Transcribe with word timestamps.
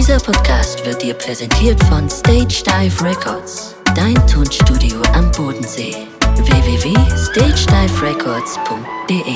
Dieser 0.00 0.18
Podcast 0.18 0.84
wird 0.86 1.02
dir 1.02 1.12
präsentiert 1.12 1.78
von 1.84 2.08
Stage 2.08 2.62
Dive 2.64 3.04
Records, 3.04 3.74
dein 3.94 4.14
Tonstudio 4.26 5.02
am 5.12 5.30
Bodensee. 5.30 5.94
www.stagediverecords.de 6.36 9.34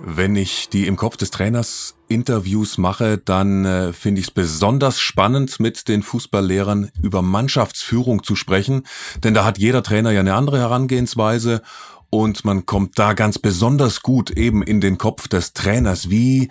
Wenn 0.00 0.34
ich 0.34 0.68
die 0.70 0.88
im 0.88 0.96
Kopf 0.96 1.16
des 1.16 1.30
Trainers 1.30 1.94
Interviews 2.08 2.76
mache, 2.76 3.18
dann 3.18 3.64
äh, 3.64 3.92
finde 3.92 4.20
ich 4.20 4.26
es 4.26 4.32
besonders 4.32 4.98
spannend, 4.98 5.60
mit 5.60 5.86
den 5.86 6.02
Fußballlehrern 6.02 6.90
über 7.00 7.22
Mannschaftsführung 7.22 8.24
zu 8.24 8.34
sprechen, 8.34 8.82
denn 9.22 9.32
da 9.32 9.44
hat 9.44 9.58
jeder 9.58 9.84
Trainer 9.84 10.10
ja 10.10 10.18
eine 10.18 10.34
andere 10.34 10.58
Herangehensweise 10.58 11.62
und 12.10 12.44
man 12.44 12.66
kommt 12.66 12.98
da 12.98 13.12
ganz 13.12 13.38
besonders 13.38 14.02
gut 14.02 14.32
eben 14.32 14.64
in 14.64 14.80
den 14.80 14.98
Kopf 14.98 15.28
des 15.28 15.52
Trainers. 15.52 16.10
Wie 16.10 16.48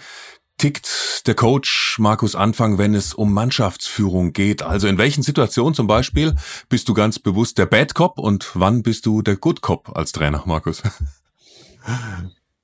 tickt 0.60 1.24
der 1.26 1.34
Coach 1.34 1.98
Markus 2.00 2.36
Anfang, 2.36 2.78
wenn 2.78 2.94
es 2.94 3.14
um 3.14 3.34
Mannschaftsführung 3.34 4.34
geht? 4.34 4.62
Also 4.62 4.88
in 4.88 4.98
welchen 4.98 5.24
Situationen 5.24 5.74
zum 5.74 5.88
Beispiel 5.88 6.36
bist 6.68 6.88
du 6.90 6.94
ganz 6.94 7.18
bewusst 7.18 7.58
der 7.58 7.66
Bad 7.66 7.96
Cop 7.96 8.20
und 8.20 8.52
wann 8.54 8.84
bist 8.84 9.06
du 9.06 9.22
der 9.22 9.38
Good 9.38 9.62
Cop 9.62 9.96
als 9.96 10.12
Trainer, 10.12 10.44
Markus? 10.46 10.84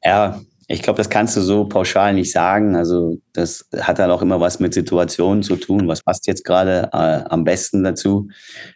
Ja, 0.03 0.39
ich 0.67 0.83
glaube, 0.83 0.97
das 0.97 1.09
kannst 1.09 1.35
du 1.35 1.41
so 1.41 1.65
pauschal 1.65 2.13
nicht 2.13 2.31
sagen. 2.31 2.75
Also 2.75 3.17
das 3.33 3.67
hat 3.75 3.97
dann 3.97 4.11
auch 4.11 4.21
immer 4.21 4.39
was 4.39 4.59
mit 4.59 4.71
Situationen 4.71 5.41
zu 5.41 5.55
tun. 5.55 5.87
Was 5.87 6.03
passt 6.03 6.27
jetzt 6.27 6.45
gerade 6.45 6.89
äh, 6.93 7.23
am 7.27 7.43
besten 7.43 7.83
dazu? 7.83 8.27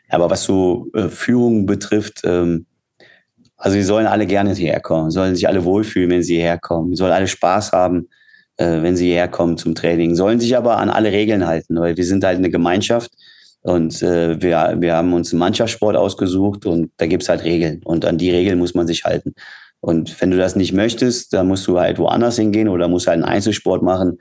Aber 0.09 0.31
was 0.31 0.43
so 0.43 0.87
äh, 0.95 1.07
Führung 1.07 1.67
betrifft, 1.67 2.21
ähm, 2.23 2.65
also 3.57 3.75
sie 3.75 3.83
sollen 3.83 4.07
alle 4.07 4.25
gerne 4.25 4.55
hierher 4.55 4.79
kommen, 4.79 5.11
sollen 5.11 5.35
sich 5.35 5.47
alle 5.47 5.65
wohlfühlen, 5.65 6.09
wenn 6.09 6.23
sie 6.23 6.37
hierher 6.37 6.57
kommen, 6.57 6.95
sollen 6.95 7.11
alle 7.11 7.27
Spaß 7.27 7.73
haben, 7.73 8.07
äh, 8.59 8.83
wenn 8.83 8.95
sie 8.95 9.07
hierher 9.07 9.29
kommen 9.29 9.57
zum 9.57 9.73
Training, 9.73 10.15
sollen 10.15 10.39
sich 10.39 10.55
aber 10.57 10.77
an 10.77 10.89
alle 10.89 11.11
Regeln 11.11 11.47
halten, 11.47 11.79
weil 11.79 11.95
wir 11.95 12.05
sind 12.05 12.23
halt 12.23 12.37
eine 12.37 12.49
Gemeinschaft 12.49 13.11
und 13.61 14.03
äh, 14.03 14.41
wir, 14.41 14.75
wir 14.79 14.95
haben 14.95 15.13
uns 15.13 15.31
einen 15.31 15.39
Mannschaftssport 15.39 15.95
ausgesucht 15.95 16.65
und 16.65 16.91
da 16.97 17.07
gibt's 17.07 17.29
halt 17.29 17.43
Regeln 17.43 17.81
und 17.83 18.05
an 18.05 18.17
die 18.17 18.31
Regeln 18.31 18.59
muss 18.59 18.75
man 18.75 18.85
sich 18.85 19.05
halten. 19.05 19.33
Und 19.81 20.19
wenn 20.19 20.29
du 20.29 20.37
das 20.37 20.57
nicht 20.57 20.73
möchtest, 20.73 21.31
dann 21.31 21.47
musst 21.47 21.65
du 21.67 21.79
halt 21.79 21.99
woanders 21.99 22.35
hingehen 22.35 22.67
oder 22.67 22.89
musst 22.89 23.07
halt 23.07 23.15
einen 23.15 23.23
Einzelsport 23.23 23.81
machen. 23.81 24.17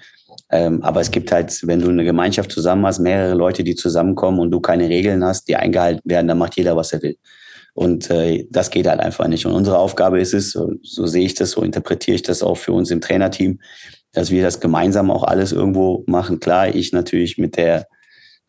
Ähm, 0.50 0.82
aber 0.82 1.00
es 1.00 1.10
gibt 1.10 1.32
halt, 1.32 1.60
wenn 1.66 1.80
du 1.80 1.88
eine 1.88 2.04
Gemeinschaft 2.04 2.52
zusammen 2.52 2.86
hast, 2.86 3.00
mehrere 3.00 3.34
Leute, 3.34 3.64
die 3.64 3.74
zusammenkommen 3.74 4.38
und 4.38 4.52
du 4.52 4.60
keine 4.60 4.88
Regeln 4.88 5.24
hast, 5.24 5.48
die 5.48 5.56
eingehalten 5.56 6.00
werden, 6.04 6.28
dann 6.28 6.38
macht 6.38 6.56
jeder, 6.56 6.76
was 6.76 6.92
er 6.92 7.02
will. 7.02 7.16
Und 7.74 8.08
äh, 8.10 8.46
das 8.50 8.70
geht 8.70 8.86
halt 8.86 9.00
einfach 9.00 9.26
nicht. 9.26 9.46
Und 9.46 9.52
unsere 9.52 9.78
Aufgabe 9.78 10.20
ist 10.20 10.34
es, 10.34 10.52
so, 10.52 10.74
so 10.82 11.06
sehe 11.06 11.26
ich 11.26 11.34
das, 11.34 11.52
so 11.52 11.62
interpretiere 11.62 12.14
ich 12.14 12.22
das 12.22 12.42
auch 12.42 12.56
für 12.56 12.72
uns 12.72 12.90
im 12.90 13.00
Trainerteam, 13.00 13.58
dass 14.12 14.30
wir 14.30 14.42
das 14.42 14.60
gemeinsam 14.60 15.10
auch 15.10 15.24
alles 15.24 15.52
irgendwo 15.52 16.04
machen. 16.06 16.40
Klar, 16.40 16.74
ich 16.74 16.92
natürlich 16.92 17.38
mit 17.38 17.56
der 17.56 17.86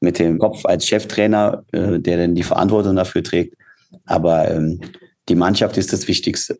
mit 0.01 0.19
dem 0.19 0.39
Kopf 0.39 0.65
als 0.65 0.87
Cheftrainer, 0.87 1.65
äh, 1.71 1.99
der 1.99 2.17
dann 2.17 2.35
die 2.35 2.43
Verantwortung 2.43 2.95
dafür 2.95 3.23
trägt. 3.23 3.55
Aber 4.05 4.49
ähm, 4.49 4.79
die 5.27 5.35
Mannschaft 5.35 5.77
ist 5.77 5.91
das 5.91 6.07
Wichtigste. 6.07 6.57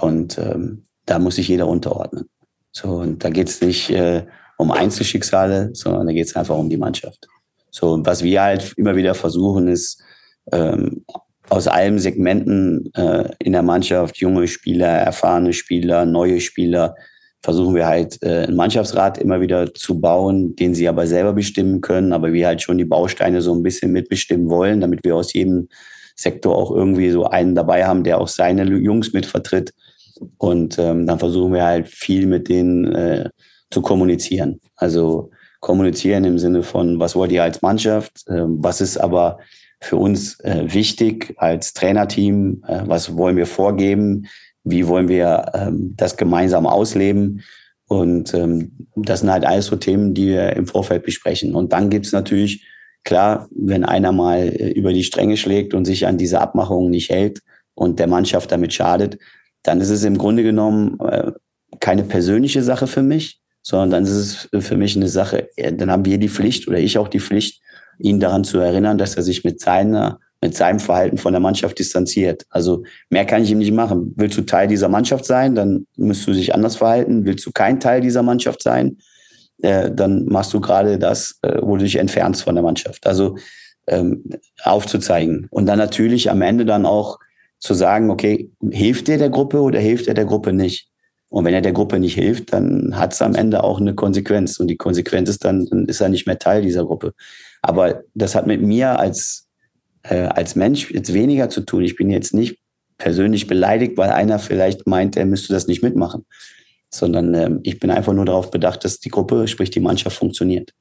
Und 0.00 0.38
ähm, 0.38 0.84
da 1.06 1.18
muss 1.18 1.36
sich 1.36 1.48
jeder 1.48 1.68
unterordnen. 1.68 2.28
So, 2.72 2.96
und 2.96 3.24
da 3.24 3.30
geht 3.30 3.48
es 3.48 3.60
nicht 3.60 3.90
äh, 3.90 4.26
um 4.56 4.70
Einzelschicksale, 4.70 5.70
sondern 5.72 6.06
da 6.06 6.12
geht 6.12 6.26
es 6.26 6.36
einfach 6.36 6.56
um 6.56 6.68
die 6.68 6.76
Mannschaft. 6.76 7.28
So, 7.70 7.92
und 7.92 8.06
was 8.06 8.22
wir 8.22 8.42
halt 8.42 8.74
immer 8.76 8.96
wieder 8.96 9.14
versuchen, 9.14 9.68
ist 9.68 10.02
ähm, 10.52 11.04
aus 11.48 11.66
allen 11.66 11.98
Segmenten 11.98 12.92
äh, 12.94 13.30
in 13.38 13.52
der 13.52 13.62
Mannschaft, 13.62 14.18
junge 14.18 14.48
Spieler, 14.48 14.88
erfahrene 14.88 15.52
Spieler, 15.52 16.04
neue 16.04 16.40
Spieler, 16.40 16.94
versuchen 17.42 17.74
wir 17.74 17.86
halt 17.86 18.22
äh, 18.22 18.44
einen 18.44 18.56
Mannschaftsrat 18.56 19.18
immer 19.18 19.40
wieder 19.40 19.72
zu 19.74 20.00
bauen, 20.00 20.56
den 20.56 20.74
sie 20.74 20.88
aber 20.88 21.06
selber 21.06 21.32
bestimmen 21.32 21.80
können, 21.80 22.12
aber 22.12 22.32
wir 22.32 22.46
halt 22.46 22.62
schon 22.62 22.78
die 22.78 22.84
Bausteine 22.84 23.40
so 23.42 23.54
ein 23.54 23.62
bisschen 23.62 23.92
mitbestimmen 23.92 24.50
wollen, 24.50 24.80
damit 24.80 25.04
wir 25.04 25.16
aus 25.16 25.32
jedem 25.32 25.68
Sektor 26.16 26.56
auch 26.56 26.72
irgendwie 26.72 27.10
so 27.10 27.24
einen 27.24 27.54
dabei 27.54 27.86
haben, 27.86 28.02
der 28.02 28.20
auch 28.20 28.28
seine 28.28 28.64
Jungs 28.64 29.12
mit 29.12 29.24
vertritt. 29.24 29.72
Und 30.36 30.78
ähm, 30.78 31.06
dann 31.06 31.20
versuchen 31.20 31.52
wir 31.52 31.64
halt 31.64 31.88
viel 31.88 32.26
mit 32.26 32.48
denen 32.48 32.92
äh, 32.92 33.30
zu 33.70 33.82
kommunizieren. 33.82 34.60
Also 34.74 35.30
kommunizieren 35.60 36.24
im 36.24 36.38
Sinne 36.38 36.64
von, 36.64 36.98
was 36.98 37.14
wollt 37.14 37.30
ihr 37.30 37.44
als 37.44 37.62
Mannschaft, 37.62 38.26
äh, 38.26 38.42
was 38.46 38.80
ist 38.80 38.98
aber 38.98 39.38
für 39.80 39.96
uns 39.96 40.40
äh, 40.40 40.64
wichtig 40.66 41.34
als 41.36 41.72
Trainerteam? 41.72 42.64
Äh, 42.66 42.82
was 42.86 43.16
wollen 43.16 43.36
wir 43.36 43.46
vorgeben? 43.46 44.26
Wie 44.70 44.86
wollen 44.86 45.08
wir 45.08 45.52
ähm, 45.54 45.94
das 45.96 46.16
gemeinsam 46.16 46.66
ausleben? 46.66 47.42
Und 47.86 48.34
ähm, 48.34 48.86
das 48.96 49.20
sind 49.20 49.30
halt 49.30 49.46
alles 49.46 49.66
so 49.66 49.76
Themen, 49.76 50.14
die 50.14 50.28
wir 50.28 50.54
im 50.54 50.66
Vorfeld 50.66 51.04
besprechen. 51.04 51.54
Und 51.54 51.72
dann 51.72 51.88
gibt's 51.88 52.12
natürlich, 52.12 52.66
klar, 53.04 53.48
wenn 53.50 53.84
einer 53.84 54.12
mal 54.12 54.48
äh, 54.48 54.70
über 54.72 54.92
die 54.92 55.04
Stränge 55.04 55.36
schlägt 55.36 55.74
und 55.74 55.86
sich 55.86 56.06
an 56.06 56.18
diese 56.18 56.40
Abmachungen 56.40 56.90
nicht 56.90 57.10
hält 57.10 57.40
und 57.74 57.98
der 57.98 58.06
Mannschaft 58.06 58.52
damit 58.52 58.74
schadet, 58.74 59.18
dann 59.62 59.80
ist 59.80 59.90
es 59.90 60.04
im 60.04 60.18
Grunde 60.18 60.42
genommen 60.42 60.98
äh, 61.00 61.32
keine 61.80 62.04
persönliche 62.04 62.62
Sache 62.62 62.86
für 62.86 63.02
mich, 63.02 63.40
sondern 63.62 63.90
dann 63.90 64.04
ist 64.04 64.48
es 64.52 64.66
für 64.66 64.76
mich 64.76 64.96
eine 64.96 65.08
Sache, 65.08 65.48
äh, 65.56 65.72
dann 65.72 65.90
haben 65.90 66.04
wir 66.04 66.18
die 66.18 66.28
Pflicht 66.28 66.68
oder 66.68 66.78
ich 66.78 66.98
auch 66.98 67.08
die 67.08 67.20
Pflicht, 67.20 67.62
ihn 67.98 68.20
daran 68.20 68.44
zu 68.44 68.58
erinnern, 68.58 68.98
dass 68.98 69.16
er 69.16 69.22
sich 69.22 69.44
mit 69.44 69.60
seiner 69.60 70.20
mit 70.40 70.56
seinem 70.56 70.78
Verhalten 70.78 71.18
von 71.18 71.32
der 71.32 71.40
Mannschaft 71.40 71.78
distanziert. 71.78 72.46
Also 72.50 72.84
mehr 73.10 73.24
kann 73.24 73.42
ich 73.42 73.50
ihm 73.50 73.58
nicht 73.58 73.72
machen. 73.72 74.14
Willst 74.16 74.38
du 74.38 74.42
Teil 74.42 74.68
dieser 74.68 74.88
Mannschaft 74.88 75.24
sein, 75.24 75.54
dann 75.54 75.86
müsst 75.96 76.26
du 76.26 76.32
dich 76.32 76.54
anders 76.54 76.76
verhalten. 76.76 77.24
Willst 77.24 77.44
du 77.44 77.50
kein 77.50 77.80
Teil 77.80 78.00
dieser 78.00 78.22
Mannschaft 78.22 78.62
sein, 78.62 78.98
äh, 79.62 79.90
dann 79.90 80.26
machst 80.26 80.54
du 80.54 80.60
gerade 80.60 80.98
das, 80.98 81.38
äh, 81.42 81.58
wo 81.60 81.76
du 81.76 81.84
dich 81.84 81.96
entfernst 81.96 82.44
von 82.44 82.54
der 82.54 82.62
Mannschaft. 82.62 83.06
Also 83.06 83.36
ähm, 83.88 84.24
aufzuzeigen. 84.62 85.48
Und 85.50 85.66
dann 85.66 85.78
natürlich 85.78 86.30
am 86.30 86.42
Ende 86.42 86.64
dann 86.64 86.86
auch 86.86 87.18
zu 87.58 87.74
sagen, 87.74 88.10
okay, 88.10 88.50
hilft 88.70 89.08
dir 89.08 89.18
der 89.18 89.30
Gruppe 89.30 89.60
oder 89.60 89.80
hilft 89.80 90.06
er 90.06 90.14
der 90.14 90.26
Gruppe 90.26 90.52
nicht? 90.52 90.88
Und 91.30 91.44
wenn 91.44 91.54
er 91.54 91.60
der 91.60 91.72
Gruppe 91.72 91.98
nicht 91.98 92.14
hilft, 92.14 92.52
dann 92.52 92.96
hat 92.96 93.12
es 93.12 93.20
am 93.20 93.34
Ende 93.34 93.64
auch 93.64 93.80
eine 93.80 93.94
Konsequenz. 93.94 94.58
Und 94.60 94.68
die 94.68 94.76
Konsequenz 94.76 95.28
ist 95.28 95.44
dann, 95.44 95.66
dann 95.66 95.86
ist 95.86 96.00
er 96.00 96.08
nicht 96.08 96.26
mehr 96.26 96.38
Teil 96.38 96.62
dieser 96.62 96.84
Gruppe. 96.84 97.12
Aber 97.60 98.02
das 98.14 98.34
hat 98.34 98.46
mit 98.46 98.62
mir 98.62 98.98
als, 98.98 99.47
äh, 100.02 100.22
als 100.22 100.56
Mensch 100.56 100.90
jetzt 100.90 101.12
weniger 101.12 101.48
zu 101.48 101.62
tun. 101.62 101.82
Ich 101.82 101.96
bin 101.96 102.10
jetzt 102.10 102.34
nicht 102.34 102.58
persönlich 102.98 103.46
beleidigt, 103.46 103.96
weil 103.96 104.10
einer 104.10 104.38
vielleicht 104.38 104.86
meint, 104.86 105.16
er 105.16 105.26
müsste 105.26 105.52
das 105.52 105.66
nicht 105.66 105.82
mitmachen. 105.82 106.24
Sondern 106.90 107.34
ähm, 107.34 107.60
ich 107.62 107.78
bin 107.78 107.90
einfach 107.90 108.12
nur 108.12 108.24
darauf 108.24 108.50
bedacht, 108.50 108.84
dass 108.84 109.00
die 109.00 109.10
Gruppe, 109.10 109.46
sprich 109.48 109.70
die 109.70 109.80
Mannschaft, 109.80 110.16
funktioniert. 110.16 110.72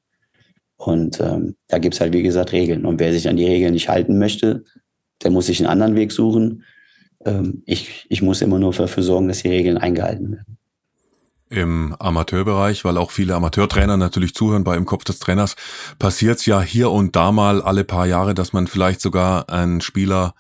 Und 0.78 1.20
ähm, 1.20 1.56
da 1.68 1.80
gibt's 1.80 2.00
halt, 2.00 2.14
wie 2.14 2.24
gesagt, 2.24 2.52
Regeln. 2.52 2.86
Und 2.86 3.00
wer 3.00 3.12
sich 3.12 3.28
an 3.28 3.38
die 3.38 3.46
Regeln 3.46 3.74
nicht 3.74 3.90
halten 3.90 4.18
möchte, 4.18 4.64
der 5.24 5.32
muss 5.32 5.48
sich 5.48 5.60
einen 5.60 5.70
anderen 5.70 5.96
Weg 5.96 6.12
suchen. 6.12 6.64
Ähm, 7.26 7.64
ich, 7.66 8.06
ich 8.10 8.22
muss 8.22 8.42
immer 8.42 8.60
nur 8.60 8.74
dafür 8.74 9.04
sorgen, 9.04 9.28
dass 9.28 9.42
die 9.42 9.50
Regeln 9.50 9.78
eingehalten 9.78 10.32
werden 10.32 10.57
im 11.50 11.96
Amateurbereich, 12.00 12.84
weil 12.86 12.98
auch 12.98 13.12
viele 13.12 13.36
Amateurtrainer 13.36 13.98
natürlich 13.98 14.34
zuhören 14.34 14.64
bei 14.64 14.76
Im 14.76 14.86
Kopf 14.86 15.04
des 15.04 15.20
Trainers, 15.20 15.56
passiert 16.00 16.40
es 16.40 16.46
ja 16.46 16.62
hier 16.62 16.92
und 16.92 17.16
da 17.16 17.32
mal 17.32 17.62
alle 17.62 17.84
paar 17.84 18.06
Jahre, 18.06 18.34
dass 18.34 18.54
man 18.54 18.68
vielleicht 18.68 19.02
sogar 19.02 19.50
einen 19.50 19.82
Spieler 19.82 20.34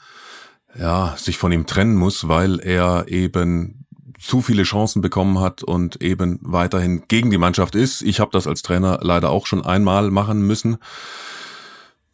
ja, 0.77 1.15
sich 1.17 1.37
von 1.37 1.51
ihm 1.51 1.65
trennen 1.65 1.95
muss, 1.95 2.27
weil 2.27 2.59
er 2.59 3.05
eben 3.07 3.85
zu 4.19 4.41
viele 4.41 4.63
Chancen 4.63 5.01
bekommen 5.01 5.39
hat 5.39 5.63
und 5.63 6.01
eben 6.01 6.39
weiterhin 6.41 7.03
gegen 7.07 7.31
die 7.31 7.37
Mannschaft 7.37 7.75
ist. 7.75 8.01
Ich 8.01 8.19
habe 8.19 8.31
das 8.31 8.47
als 8.47 8.61
Trainer 8.61 8.99
leider 9.01 9.29
auch 9.29 9.45
schon 9.45 9.65
einmal 9.65 10.11
machen 10.11 10.41
müssen. 10.41 10.77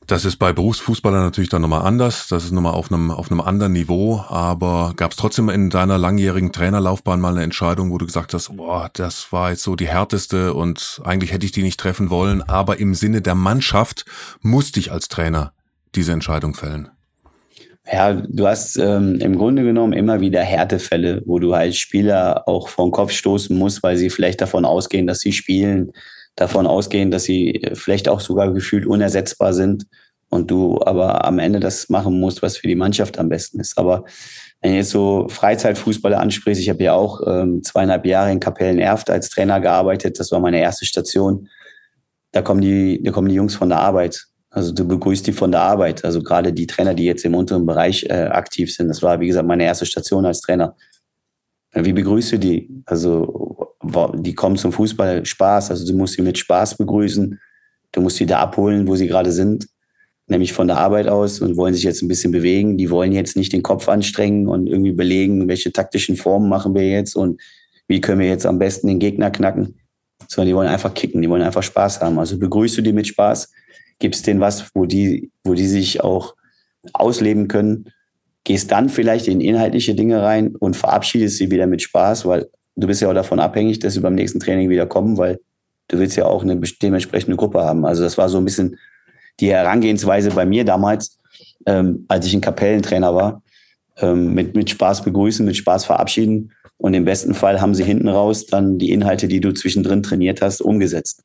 Das 0.08 0.25
ist 0.25 0.36
bei 0.36 0.52
Berufsfußballern 0.52 1.24
natürlich 1.24 1.50
dann 1.50 1.62
nochmal 1.62 1.84
anders. 1.84 2.28
Das 2.28 2.44
ist 2.44 2.52
nochmal 2.52 2.74
auf 2.74 2.91
einem, 2.91 3.09
auf 3.09 3.31
einem 3.31 3.40
anderen 3.40 3.72
Niveau. 3.72 4.24
Aber 4.28 4.94
gab 4.97 5.12
es 5.12 5.18
trotzdem 5.18 5.50
in 5.50 5.69
deiner 5.69 5.97
langjährigen 5.97 6.52
Trainerlaufbahn 6.52 7.22
mal 7.22 7.31
eine 7.31 7.44
Entscheidung, 7.44 7.91
wo 7.91 7.97
du 7.97 8.06
gesagt 8.06 8.34
hast, 8.34 8.56
boah, 8.56 8.90
das 8.94 9.31
war 9.31 9.52
jetzt 9.52 9.63
so 9.63 9.75
die 9.75 9.88
härteste 9.88 10.53
und 10.53 11.02
eigentlich 11.06 11.31
hätte 11.31 11.46
ich 11.46 11.53
die 11.53 11.63
nicht 11.63 11.80
treffen 11.80 12.09
wollen. 12.09 12.42
Aber 12.42 12.80
im 12.80 12.95
Sinne 12.95 13.22
der 13.22 13.36
Mannschaft 13.36 14.06
musste 14.42 14.80
ich 14.80 14.92
als 14.92 15.07
Trainer 15.07 15.54
diese 15.95 16.12
Entscheidung 16.12 16.54
fällen. 16.54 16.89
Ja, 17.92 18.13
du 18.13 18.48
hast 18.48 18.77
ähm, 18.77 19.19
im 19.19 19.38
Grunde 19.38 19.63
genommen 19.63 19.94
immer 19.94 20.22
wieder 20.22 20.42
Härtefälle, 20.42 21.22
wo 21.25 21.39
du 21.39 21.54
halt 21.54 21.75
Spieler 21.75 22.48
auch 22.48 22.69
vor 22.69 22.88
den 22.88 22.92
Kopf 22.92 23.12
stoßen 23.12 23.57
musst, 23.57 23.83
weil 23.83 23.98
sie 23.98 24.10
vielleicht 24.10 24.42
davon 24.42 24.66
ausgehen, 24.66 25.06
dass 25.06 25.19
sie 25.19 25.33
spielen 25.33 25.92
davon 26.36 26.66
ausgehen, 26.66 27.12
dass 27.12 27.24
sie 27.24 27.62
vielleicht 27.74 28.10
auch 28.10 28.19
sogar 28.19 28.54
gefühlt 28.54 28.86
unersetzbar 28.86 29.54
sind 29.54 29.86
und 30.33 30.50
du 30.50 30.81
aber 30.83 31.25
am 31.25 31.39
Ende 31.39 31.59
das 31.59 31.89
machen 31.89 32.19
musst, 32.19 32.41
was 32.41 32.57
für 32.57 32.68
die 32.68 32.75
Mannschaft 32.75 33.19
am 33.19 33.30
besten 33.30 33.59
ist. 33.59 33.77
Aber 33.77 34.03
wenn 34.62 34.71
du 34.71 34.77
jetzt 34.77 34.89
so 34.89 35.27
Freizeitfußballer 35.30 36.19
ansprichst, 36.19 36.62
ich 36.62 36.69
habe 36.69 36.83
ja 36.83 36.94
auch 36.94 37.21
ähm, 37.25 37.62
zweieinhalb 37.63 38.06
Jahre 38.06 38.31
in 38.31 38.39
Kapellen-Erft 38.39 39.09
als 39.09 39.30
Trainer 39.30 39.59
gearbeitet, 39.59 40.19
das 40.19 40.31
war 40.31 40.39
meine 40.39 40.59
erste 40.59 40.85
Station. 40.85 41.50
Da 42.31 42.41
kommen 42.41 42.62
die, 42.62 43.01
da 43.03 43.12
kommen 43.12 43.30
die 43.30 43.35
Jungs 43.35 43.56
von 43.56 43.69
der 43.69 43.80
Arbeit. 43.80 44.25
Also 44.50 44.71
du 44.71 44.88
begrüßt 44.88 45.27
die 45.27 45.33
von 45.33 45.51
der 45.51 45.62
Arbeit. 45.62 46.03
Also 46.03 46.24
gerade 46.24 46.51
die 46.51 46.68
Trainer, 46.68 46.94
die 46.94 47.06
jetzt 47.06 47.25
im 47.25 47.36
unteren 47.36 47.65
Bereich 47.65 48.06
äh, 48.09 48.27
aktiv 48.31 48.74
sind. 48.74 48.88
Das 48.88 49.01
war, 49.01 49.19
wie 49.19 49.27
gesagt, 49.27 49.47
meine 49.47 49.65
erste 49.65 49.86
Station 49.86 50.25
als 50.25 50.41
Trainer. 50.41 50.75
Wie 51.74 51.94
begrüße 51.94 52.39
die? 52.39 52.69
Also 52.86 53.75
die 54.15 54.33
kommen 54.33 54.57
zum 54.57 54.71
Fußball 54.71 55.25
Spaß, 55.25 55.71
also 55.71 55.86
du 55.86 55.97
musst 55.97 56.13
sie 56.13 56.21
mit 56.21 56.38
Spaß 56.38 56.77
begrüßen. 56.77 57.39
Du 57.91 58.01
musst 58.01 58.19
die 58.19 58.25
da 58.25 58.39
abholen, 58.39 58.88
wo 58.88 58.95
sie 58.95 59.07
gerade 59.07 59.31
sind, 59.31 59.68
nämlich 60.28 60.54
von 60.54 60.68
der 60.68 60.78
Arbeit 60.78 61.08
aus 61.08 61.42
und 61.42 61.58
wollen 61.58 61.74
sich 61.74 61.84
jetzt 61.84 62.02
ein 62.02 62.08
bisschen 62.08 62.31
bewegen. 62.31 62.78
Die 62.78 62.90
wollen 62.90 63.12
jetzt 63.12 63.36
nicht 63.36 63.54
den 63.54 63.64
Kopf 63.64 63.90
anstrengen 63.90 64.48
und 64.48 64.68
irgendwie 64.68 64.94
belegen, 64.94 65.48
welche 65.48 65.72
taktischen 65.72 66.16
Formen 66.16 66.50
machen 66.50 66.74
wir 66.74 66.88
jetzt 66.88 67.16
und 67.16 67.42
wie 67.88 68.02
können 68.02 68.22
wir 68.22 68.28
jetzt 68.28 68.46
am 68.46 68.60
besten 68.60 68.88
den 68.88 69.00
Gegner 69.00 69.31
knacken, 69.31 69.80
sondern 70.28 70.48
die 70.48 70.56
wollen 70.56 70.70
einfach 70.70 70.94
kicken, 70.94 71.22
die 71.22 71.30
wollen 71.30 71.42
einfach 71.42 71.64
Spaß 71.64 72.02
haben. 72.02 72.18
Also 72.20 72.38
begrüßt 72.40 72.78
du 72.78 72.81
die 72.81 72.94
mit 72.94 73.08
Spaß, 73.08 73.52
gibst 74.00 74.25
denen 74.25 74.40
was, 74.40 74.70
wo 74.74 74.86
die, 74.86 75.31
wo 75.44 75.54
die 75.54 75.68
sich 75.68 76.02
auch 76.02 76.36
ausleben 76.94 77.48
können, 77.48 77.90
gehst 78.46 78.72
dann 78.72 78.90
vielleicht 78.90 79.28
in 79.28 79.42
inhaltliche 79.42 79.96
Dinge 79.96 80.22
rein 80.22 80.56
und 80.56 80.75
verabschiedest 80.75 81.38
sie 81.38 81.52
wieder 81.52 81.68
mit 81.68 81.81
Spaß, 81.81 82.25
weil 82.25 82.50
du 82.75 82.88
bist 82.88 83.02
ja 83.02 83.10
auch 83.10 83.14
davon 83.14 83.40
abhängig, 83.40 83.80
dass 83.80 83.94
sie 83.94 84.02
beim 84.02 84.16
nächsten 84.16 84.40
Training 84.40 84.70
wieder 84.70 84.86
kommen, 84.86 85.18
weil 85.18 85.40
du 85.90 86.00
willst 86.00 86.16
ja 86.18 86.25
auch 86.25 86.44
eine 86.44 86.60
dementsprechende 86.60 87.38
Gruppe 87.38 87.62
haben. 87.62 87.86
Also 87.86 88.04
das 88.04 88.18
war 88.18 88.30
so 88.30 88.38
ein 88.38 88.46
bisschen 88.46 88.78
die 89.39 89.51
Herangehensweise 89.51 90.31
bei 90.31 90.45
mir 90.45 90.65
damals, 90.65 91.19
ähm, 91.65 92.06
als 92.07 92.25
ich 92.25 92.33
ein 92.33 92.41
Kapellentrainer 92.41 93.15
war, 93.15 93.41
ähm, 93.97 94.33
mit, 94.33 94.56
mit 94.56 94.69
Spaß 94.69 95.03
begrüßen, 95.03 95.45
mit 95.45 95.57
Spaß 95.57 95.85
verabschieden. 95.85 96.51
Und 96.77 96.94
im 96.94 97.06
besten 97.06 97.33
Fall 97.33 97.62
haben 97.62 97.75
sie 97.75 97.83
hinten 97.83 98.09
raus 98.09 98.45
dann 98.45 98.77
die 98.77 98.91
Inhalte, 98.91 99.27
die 99.27 99.39
du 99.39 99.53
zwischendrin 99.53 100.03
trainiert 100.03 100.41
hast, 100.41 100.62
umgesetzt. 100.62 101.24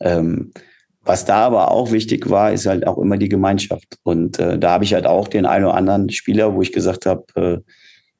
Ähm, 0.00 0.52
was 1.04 1.26
da 1.26 1.36
aber 1.46 1.70
auch 1.70 1.92
wichtig 1.92 2.30
war, 2.30 2.52
ist 2.52 2.66
halt 2.66 2.86
auch 2.86 2.96
immer 2.96 3.18
die 3.18 3.28
Gemeinschaft. 3.28 3.98
Und 4.04 4.38
äh, 4.38 4.58
da 4.58 4.70
habe 4.70 4.84
ich 4.84 4.94
halt 4.94 5.06
auch 5.06 5.28
den 5.28 5.44
einen 5.44 5.66
oder 5.66 5.74
anderen 5.74 6.08
Spieler, 6.10 6.54
wo 6.54 6.62
ich 6.62 6.72
gesagt 6.72 7.04
habe, 7.04 7.24
äh, 7.36 7.58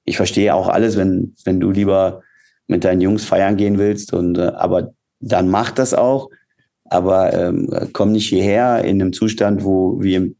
ich 0.04 0.18
verstehe 0.18 0.54
auch 0.54 0.68
alles, 0.68 0.96
wenn, 0.98 1.34
wenn 1.44 1.60
du 1.60 1.70
lieber 1.70 2.22
mit 2.66 2.84
deinen 2.84 3.00
Jungs 3.00 3.24
feiern 3.24 3.56
gehen 3.56 3.78
willst. 3.78 4.12
Und 4.12 4.36
äh, 4.36 4.52
aber 4.54 4.92
dann 5.20 5.48
mach 5.48 5.70
das 5.70 5.94
auch. 5.94 6.28
Aber 6.84 7.32
ähm, 7.32 7.70
komm 7.92 8.12
nicht 8.12 8.28
hierher 8.28 8.84
in 8.84 9.00
einem 9.00 9.12
Zustand, 9.12 9.64
wo 9.64 10.02
wir 10.02 10.30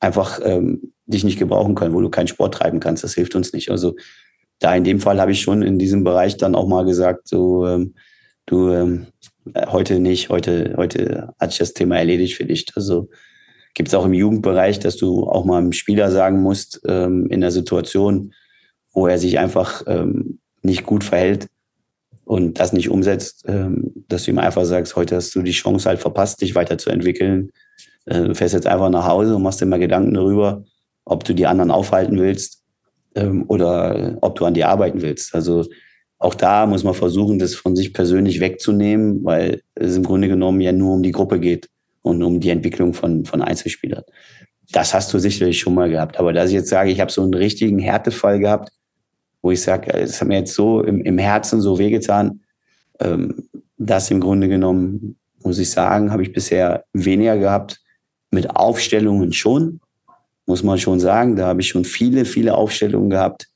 einfach 0.00 0.40
ähm, 0.42 0.92
dich 1.06 1.24
nicht 1.24 1.38
gebrauchen 1.38 1.74
können, 1.74 1.94
wo 1.94 2.00
du 2.00 2.10
keinen 2.10 2.28
Sport 2.28 2.54
treiben 2.54 2.80
kannst. 2.80 3.04
Das 3.04 3.14
hilft 3.14 3.34
uns 3.34 3.52
nicht. 3.52 3.70
Also 3.70 3.96
da 4.58 4.74
in 4.74 4.84
dem 4.84 5.00
Fall 5.00 5.20
habe 5.20 5.32
ich 5.32 5.40
schon 5.40 5.62
in 5.62 5.78
diesem 5.78 6.04
Bereich 6.04 6.36
dann 6.36 6.54
auch 6.54 6.68
mal 6.68 6.84
gesagt, 6.84 7.28
so 7.28 7.66
ähm, 7.66 7.94
du 8.46 8.70
ähm, 8.70 9.06
heute 9.66 9.98
nicht, 9.98 10.28
heute, 10.28 10.74
heute 10.76 11.32
hat 11.40 11.50
sich 11.50 11.58
das 11.58 11.74
Thema 11.74 11.98
erledigt 11.98 12.36
für 12.36 12.44
dich. 12.44 12.66
Also 12.76 13.08
gibt 13.74 13.88
es 13.88 13.94
auch 13.94 14.04
im 14.04 14.14
Jugendbereich, 14.14 14.78
dass 14.78 14.96
du 14.96 15.24
auch 15.24 15.44
mal 15.44 15.58
einem 15.58 15.72
Spieler 15.72 16.10
sagen 16.10 16.42
musst, 16.42 16.80
ähm, 16.86 17.26
in 17.28 17.40
der 17.40 17.50
Situation, 17.50 18.34
wo 18.92 19.06
er 19.06 19.18
sich 19.18 19.38
einfach 19.38 19.82
ähm, 19.86 20.38
nicht 20.62 20.84
gut 20.84 21.02
verhält 21.02 21.48
und 22.24 22.60
das 22.60 22.72
nicht 22.72 22.88
umsetzt, 22.88 23.44
ähm, 23.46 23.92
dass 24.08 24.24
du 24.24 24.30
ihm 24.30 24.38
einfach 24.38 24.64
sagst, 24.64 24.96
heute 24.96 25.16
hast 25.16 25.34
du 25.34 25.42
die 25.42 25.52
Chance 25.52 25.88
halt 25.88 26.00
verpasst, 26.00 26.40
dich 26.40 26.54
weiterzuentwickeln. 26.54 27.50
Äh, 28.06 28.22
du 28.22 28.34
fährst 28.34 28.54
jetzt 28.54 28.66
einfach 28.66 28.90
nach 28.90 29.06
Hause 29.06 29.36
und 29.36 29.42
machst 29.42 29.60
dir 29.60 29.66
mal 29.66 29.78
Gedanken 29.78 30.14
darüber, 30.14 30.64
ob 31.04 31.24
du 31.24 31.34
die 31.34 31.46
anderen 31.46 31.70
aufhalten 31.70 32.18
willst 32.18 32.62
ähm, 33.14 33.44
oder 33.48 34.18
ob 34.20 34.36
du 34.36 34.44
an 34.44 34.54
dir 34.54 34.68
arbeiten 34.68 35.02
willst. 35.02 35.34
Also 35.34 35.66
auch 36.18 36.34
da 36.34 36.66
muss 36.66 36.84
man 36.84 36.94
versuchen, 36.94 37.40
das 37.40 37.54
von 37.54 37.74
sich 37.74 37.92
persönlich 37.92 38.38
wegzunehmen, 38.38 39.24
weil 39.24 39.62
es 39.74 39.96
im 39.96 40.04
Grunde 40.04 40.28
genommen 40.28 40.60
ja 40.60 40.70
nur 40.70 40.94
um 40.94 41.02
die 41.02 41.10
Gruppe 41.10 41.40
geht 41.40 41.68
und 42.02 42.22
um 42.22 42.38
die 42.38 42.50
Entwicklung 42.50 42.94
von, 42.94 43.24
von 43.24 43.42
Einzelspielern. 43.42 44.04
Das 44.70 44.94
hast 44.94 45.12
du 45.12 45.18
sicherlich 45.18 45.58
schon 45.58 45.74
mal 45.74 45.90
gehabt. 45.90 46.18
Aber 46.18 46.32
dass 46.32 46.50
ich 46.50 46.54
jetzt 46.54 46.68
sage, 46.68 46.90
ich 46.90 47.00
habe 47.00 47.10
so 47.10 47.22
einen 47.22 47.34
richtigen 47.34 47.80
Härtefall 47.80 48.38
gehabt, 48.38 48.70
wo 49.42 49.50
ich 49.50 49.60
sage, 49.60 49.92
das 49.92 50.20
hat 50.20 50.28
mir 50.28 50.38
jetzt 50.38 50.54
so 50.54 50.82
im, 50.82 51.02
im 51.02 51.18
Herzen 51.18 51.60
so 51.60 51.78
wehgetan, 51.78 52.40
ähm, 53.00 53.48
das 53.76 54.10
im 54.10 54.20
Grunde 54.20 54.48
genommen, 54.48 55.16
muss 55.42 55.58
ich 55.58 55.70
sagen, 55.70 56.12
habe 56.12 56.22
ich 56.22 56.32
bisher 56.32 56.84
weniger 56.92 57.36
gehabt. 57.36 57.80
Mit 58.30 58.54
Aufstellungen 58.56 59.32
schon, 59.32 59.80
muss 60.46 60.62
man 60.62 60.78
schon 60.78 61.00
sagen. 61.00 61.36
Da 61.36 61.48
habe 61.48 61.60
ich 61.60 61.68
schon 61.68 61.84
viele, 61.84 62.24
viele 62.24 62.54
Aufstellungen 62.54 63.10
gehabt, 63.10 63.48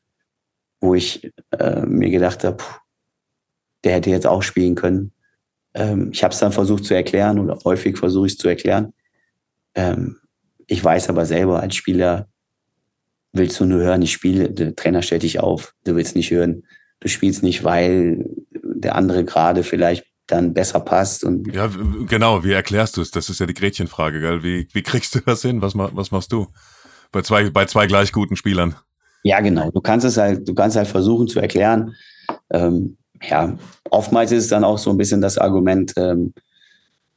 wo 0.80 0.94
ich 0.94 1.32
äh, 1.58 1.86
mir 1.86 2.10
gedacht 2.10 2.44
habe, 2.44 2.62
der 3.84 3.94
hätte 3.94 4.10
jetzt 4.10 4.26
auch 4.26 4.42
spielen 4.42 4.74
können. 4.74 5.12
Ähm, 5.74 6.10
ich 6.12 6.24
habe 6.24 6.34
es 6.34 6.40
dann 6.40 6.52
versucht 6.52 6.84
zu 6.84 6.94
erklären 6.94 7.38
oder 7.38 7.58
häufig 7.64 7.96
versuche 7.96 8.26
ich 8.26 8.32
es 8.32 8.38
zu 8.38 8.48
erklären. 8.48 8.92
Ähm, 9.74 10.16
ich 10.66 10.82
weiß 10.82 11.08
aber 11.08 11.24
selber 11.24 11.60
als 11.60 11.76
Spieler, 11.76 12.28
willst 13.36 13.58
du 13.60 13.64
nur 13.64 13.80
hören, 13.80 14.02
ich 14.02 14.12
spiele, 14.12 14.50
der 14.50 14.74
Trainer 14.74 15.02
stellt 15.02 15.22
dich 15.22 15.40
auf, 15.40 15.74
du 15.84 15.96
willst 15.96 16.16
nicht 16.16 16.30
hören, 16.30 16.64
du 17.00 17.08
spielst 17.08 17.42
nicht, 17.42 17.64
weil 17.64 18.28
der 18.62 18.94
andere 18.94 19.24
gerade 19.24 19.62
vielleicht 19.62 20.04
dann 20.26 20.54
besser 20.54 20.80
passt. 20.80 21.24
Und 21.24 21.52
ja, 21.54 21.70
genau, 22.08 22.44
wie 22.44 22.52
erklärst 22.52 22.96
du 22.96 23.02
es? 23.02 23.10
Das 23.10 23.28
ist 23.28 23.40
ja 23.40 23.46
die 23.46 23.54
Gretchenfrage, 23.54 24.20
gell? 24.20 24.42
Wie, 24.42 24.68
wie 24.72 24.82
kriegst 24.82 25.14
du 25.14 25.20
das 25.20 25.42
hin? 25.42 25.62
Was, 25.62 25.74
was 25.76 26.10
machst 26.10 26.32
du 26.32 26.48
bei 27.12 27.22
zwei, 27.22 27.50
bei 27.50 27.66
zwei 27.66 27.86
gleich 27.86 28.12
guten 28.12 28.36
Spielern? 28.36 28.74
Ja, 29.22 29.40
genau. 29.40 29.70
Du 29.70 29.80
kannst 29.80 30.04
es 30.04 30.16
halt, 30.16 30.48
du 30.48 30.54
kannst 30.54 30.76
halt 30.76 30.88
versuchen 30.88 31.28
zu 31.28 31.40
erklären. 31.40 31.94
Ähm, 32.50 32.96
ja, 33.22 33.56
oftmals 33.90 34.32
ist 34.32 34.44
es 34.44 34.50
dann 34.50 34.64
auch 34.64 34.78
so 34.78 34.90
ein 34.90 34.96
bisschen 34.96 35.20
das 35.20 35.38
Argument, 35.38 35.92
ähm, 35.96 36.34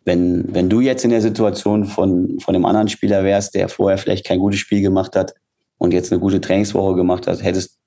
wenn, 0.06 0.54
wenn 0.54 0.70
du 0.70 0.80
jetzt 0.80 1.04
in 1.04 1.12
der 1.12 1.22
Situation 1.22 1.86
von, 1.86 2.40
von 2.40 2.54
dem 2.54 2.66
anderen 2.66 2.88
Spieler 2.88 3.24
wärst, 3.24 3.54
der 3.54 3.70
vorher 3.70 3.98
vielleicht 3.98 4.26
kein 4.26 4.40
gutes 4.40 4.60
Spiel 4.60 4.82
gemacht 4.82 5.16
hat 5.16 5.34
und 5.80 5.94
jetzt 5.94 6.12
eine 6.12 6.22
gute 6.22 6.40
Trainingswoche 6.40 6.96
gemacht 6.96 7.26
hat, 7.26 7.44
hättest 7.44 7.80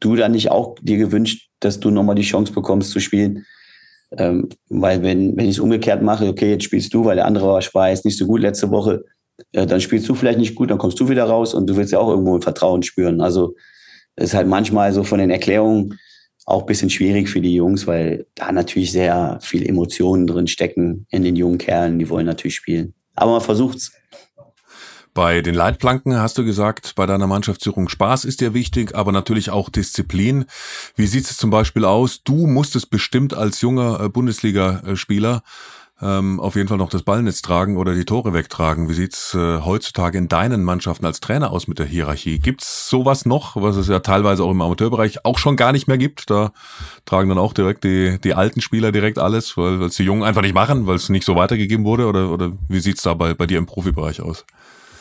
du 0.00 0.14
dann 0.14 0.32
nicht 0.32 0.50
auch 0.50 0.74
dir 0.82 0.98
gewünscht, 0.98 1.48
dass 1.60 1.80
du 1.80 1.90
nochmal 1.90 2.14
die 2.14 2.22
Chance 2.22 2.52
bekommst 2.52 2.90
zu 2.90 3.00
spielen? 3.00 3.46
Ähm, 4.16 4.48
weil 4.68 5.02
wenn, 5.02 5.36
wenn 5.36 5.46
ich 5.46 5.56
es 5.56 5.58
umgekehrt 5.58 6.02
mache, 6.02 6.26
okay, 6.26 6.50
jetzt 6.50 6.64
spielst 6.64 6.92
du, 6.92 7.04
weil 7.04 7.16
der 7.16 7.26
andere 7.26 7.46
war 7.46 7.88
jetzt 7.88 8.04
nicht 8.04 8.18
so 8.18 8.26
gut 8.26 8.40
letzte 8.40 8.70
Woche, 8.70 9.04
ja, 9.52 9.66
dann 9.66 9.80
spielst 9.80 10.08
du 10.08 10.14
vielleicht 10.14 10.38
nicht 10.38 10.54
gut, 10.54 10.70
dann 10.70 10.78
kommst 10.78 10.98
du 11.00 11.08
wieder 11.08 11.24
raus 11.24 11.54
und 11.54 11.66
du 11.68 11.76
willst 11.76 11.92
ja 11.92 11.98
auch 11.98 12.10
irgendwo 12.10 12.34
ein 12.34 12.42
Vertrauen 12.42 12.82
spüren. 12.82 13.20
Also 13.20 13.54
ist 14.16 14.34
halt 14.34 14.48
manchmal 14.48 14.92
so 14.92 15.04
von 15.04 15.18
den 15.18 15.30
Erklärungen 15.30 15.98
auch 16.44 16.62
ein 16.62 16.66
bisschen 16.66 16.90
schwierig 16.90 17.28
für 17.28 17.40
die 17.40 17.54
Jungs, 17.54 17.86
weil 17.86 18.26
da 18.34 18.50
natürlich 18.50 18.90
sehr 18.90 19.38
viel 19.42 19.68
Emotionen 19.68 20.26
drin 20.26 20.46
stecken 20.46 21.06
in 21.10 21.22
den 21.22 21.36
jungen 21.36 21.58
Kerlen, 21.58 21.98
die 21.98 22.08
wollen 22.08 22.26
natürlich 22.26 22.56
spielen. 22.56 22.94
Aber 23.14 23.32
man 23.32 23.40
versucht's. 23.40 23.92
Bei 25.18 25.42
den 25.42 25.56
Leitplanken 25.56 26.16
hast 26.16 26.38
du 26.38 26.44
gesagt, 26.44 26.92
bei 26.94 27.04
deiner 27.04 27.26
Mannschaftsführung 27.26 27.88
Spaß 27.88 28.24
ist 28.24 28.40
dir 28.40 28.54
wichtig, 28.54 28.94
aber 28.94 29.10
natürlich 29.10 29.50
auch 29.50 29.68
Disziplin. 29.68 30.44
Wie 30.94 31.08
sieht 31.08 31.24
es 31.24 31.36
zum 31.36 31.50
Beispiel 31.50 31.84
aus? 31.84 32.22
Du 32.22 32.46
musstest 32.46 32.88
bestimmt 32.88 33.34
als 33.34 33.60
junger 33.60 33.98
äh, 33.98 34.08
Bundesligaspieler 34.08 35.42
ähm, 36.00 36.38
auf 36.38 36.54
jeden 36.54 36.68
Fall 36.68 36.78
noch 36.78 36.88
das 36.88 37.02
Ballnetz 37.02 37.42
tragen 37.42 37.78
oder 37.78 37.96
die 37.96 38.04
Tore 38.04 38.32
wegtragen. 38.32 38.88
Wie 38.88 38.94
sieht's 38.94 39.34
äh, 39.34 39.58
heutzutage 39.62 40.18
in 40.18 40.28
deinen 40.28 40.62
Mannschaften 40.62 41.04
als 41.04 41.18
Trainer 41.18 41.50
aus 41.50 41.66
mit 41.66 41.80
der 41.80 41.86
Hierarchie? 41.86 42.38
Gibt's 42.38 42.88
sowas 42.88 43.26
noch, 43.26 43.56
was 43.56 43.74
es 43.74 43.88
ja 43.88 43.98
teilweise 43.98 44.44
auch 44.44 44.52
im 44.52 44.62
Amateurbereich 44.62 45.24
auch 45.24 45.38
schon 45.38 45.56
gar 45.56 45.72
nicht 45.72 45.88
mehr 45.88 45.98
gibt? 45.98 46.30
Da 46.30 46.52
tragen 47.06 47.28
dann 47.28 47.38
auch 47.38 47.54
direkt 47.54 47.82
die, 47.82 48.20
die 48.22 48.34
alten 48.34 48.60
Spieler 48.60 48.92
direkt 48.92 49.18
alles, 49.18 49.56
weil 49.56 49.82
es 49.82 49.96
die 49.96 50.04
Jungen 50.04 50.22
einfach 50.22 50.42
nicht 50.42 50.54
machen, 50.54 50.86
weil 50.86 50.94
es 50.94 51.08
nicht 51.08 51.24
so 51.24 51.34
weitergegeben 51.34 51.84
wurde? 51.84 52.06
Oder, 52.06 52.30
oder 52.30 52.52
wie 52.68 52.78
sieht's 52.78 53.02
da 53.02 53.14
bei, 53.14 53.34
bei 53.34 53.46
dir 53.46 53.58
im 53.58 53.66
Profibereich 53.66 54.22
aus? 54.22 54.44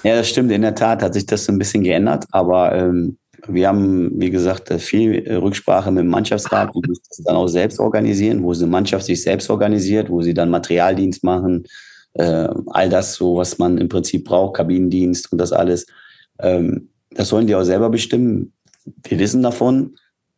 Ja, 0.08 0.16
das 0.16 0.30
stimmt. 0.30 0.54
In 0.54 0.62
der 0.62 0.74
Tat 0.74 1.02
hat 1.02 1.16
sich 1.16 1.26
das 1.26 1.44
so 1.44 1.52
ein 1.52 1.60
bisschen 1.60 1.84
geändert, 1.84 2.24
aber 2.32 2.72
ähm, 2.74 3.18
wir 3.46 3.68
haben, 3.68 4.10
wie 4.18 4.30
gesagt, 4.30 4.72
viel 4.82 5.16
äh, 5.28 5.36
Rücksprache 5.36 5.92
mit 5.92 6.06
dem 6.06 6.10
Mannschaftsrat, 6.10 6.74
die 6.74 6.82
das 6.82 7.26
dann 7.26 7.36
auch 7.36 7.50
selbst 7.50 7.78
organisieren, 7.78 8.42
wo 8.42 8.54
die 8.54 8.66
Mannschaft 8.66 9.06
sich 9.06 9.22
selbst 9.22 9.50
organisiert, 9.50 10.10
wo 10.10 10.22
sie 10.22 10.34
dann 10.34 10.50
Materialdienst 10.50 11.26
machen, 11.26 11.66
äh, 12.14 12.48
all 12.68 12.88
das, 12.88 13.16
so 13.16 13.36
was 13.36 13.58
man 13.58 13.78
im 13.80 13.90
Prinzip 13.90 14.24
braucht, 14.24 14.56
Kabinendienst 14.56 15.30
und 15.34 15.40
das 15.40 15.52
alles. 15.52 15.86
Ähm, 16.40 16.88
das 17.12 17.28
sollen 17.28 17.48
die 17.48 17.56
auch 17.56 17.66
selber 17.66 17.90
bestimmen. 17.90 18.54
Wir 19.04 19.20
wissen 19.20 19.44
davon. 19.44 19.98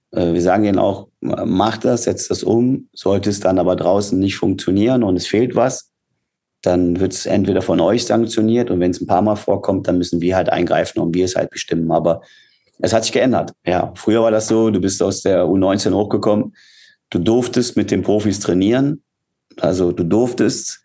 Äh, 0.10 0.34
wir 0.34 0.42
sagen 0.42 0.64
ihnen 0.64 0.80
auch, 0.80 1.10
macht 1.22 1.86
das, 1.86 2.06
setzt 2.06 2.32
das 2.32 2.42
um. 2.42 2.90
Sollte 2.94 3.30
es 3.30 3.40
dann 3.40 3.60
aber 3.60 3.76
draußen 3.76 4.18
nicht 4.18 4.38
funktionieren 4.38 5.04
und 5.04 5.16
es 5.16 5.28
fehlt 5.28 5.56
was, 5.56 5.92
dann 6.62 7.00
wird 7.00 7.14
es 7.14 7.26
entweder 7.26 7.62
von 7.62 7.80
euch 7.80 8.06
sanktioniert 8.06 8.70
und 8.70 8.80
wenn 8.80 8.92
es 8.92 9.02
ein 9.02 9.08
paar 9.08 9.22
Mal 9.22 9.36
vorkommt, 9.36 9.88
dann 9.88 9.98
müssen 9.98 10.22
wir 10.22 10.36
halt 10.36 10.50
eingreifen 10.50 11.00
und 11.00 11.14
wir 11.14 11.26
es 11.26 11.36
halt 11.36 11.50
bestimmen. 11.50 11.92
Aber 11.92 12.22
es 12.80 12.94
hat 12.94 13.04
sich 13.04 13.14
geändert. 13.14 13.54
Ja, 13.66 13.92
früher 13.96 14.22
war 14.22 14.32
das 14.32 14.48
so, 14.48 14.70
du 14.70 14.80
bist 14.80 15.02
aus 15.02 15.22
der 15.22 15.46
U19 15.46 15.94
hochgekommen, 15.94 16.56
du 17.10 17.20
durftest 17.20 17.78
mit 17.78 17.92
den 17.92 18.02
Profis 18.02 18.40
trainieren, 18.40 19.04
also 19.58 19.92
du 19.92 20.04
durftest, 20.04 20.82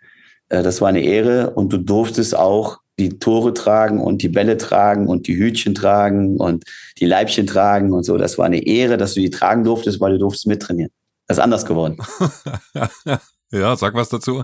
äh, 0.49 0.63
das 0.63 0.81
war 0.81 0.89
eine 0.89 1.03
Ehre 1.03 1.51
und 1.51 1.73
du 1.73 1.79
durftest 1.79 2.37
auch 2.37 2.79
die 2.99 3.19
Tore 3.19 3.53
tragen 3.55 4.01
und 4.01 4.23
die 4.23 4.29
Bälle 4.29 4.57
tragen 4.57 5.09
und 5.09 5.27
die 5.27 5.37
Hütchen 5.37 5.75
tragen 5.75 6.37
und 6.37 6.65
die 6.99 7.07
Leibchen 7.07 7.47
tragen 7.47 7.93
und 7.93 8.05
so. 8.05 8.17
Das 8.17 8.39
war 8.39 8.47
eine 8.47 8.65
Ehre, 8.65 8.97
dass 8.97 9.15
du 9.15 9.21
die 9.21 9.31
tragen 9.31 9.65
durftest, 9.65 10.01
weil 10.01 10.13
du 10.13 10.19
durftest 10.19 10.47
mittrainieren. 10.47 10.93
Das 11.27 11.39
ist 11.39 11.43
anders 11.43 11.67
geworden. 11.67 11.97
Ja, 13.55 13.77
sag 13.77 13.95
was 13.95 14.09
dazu. 14.09 14.43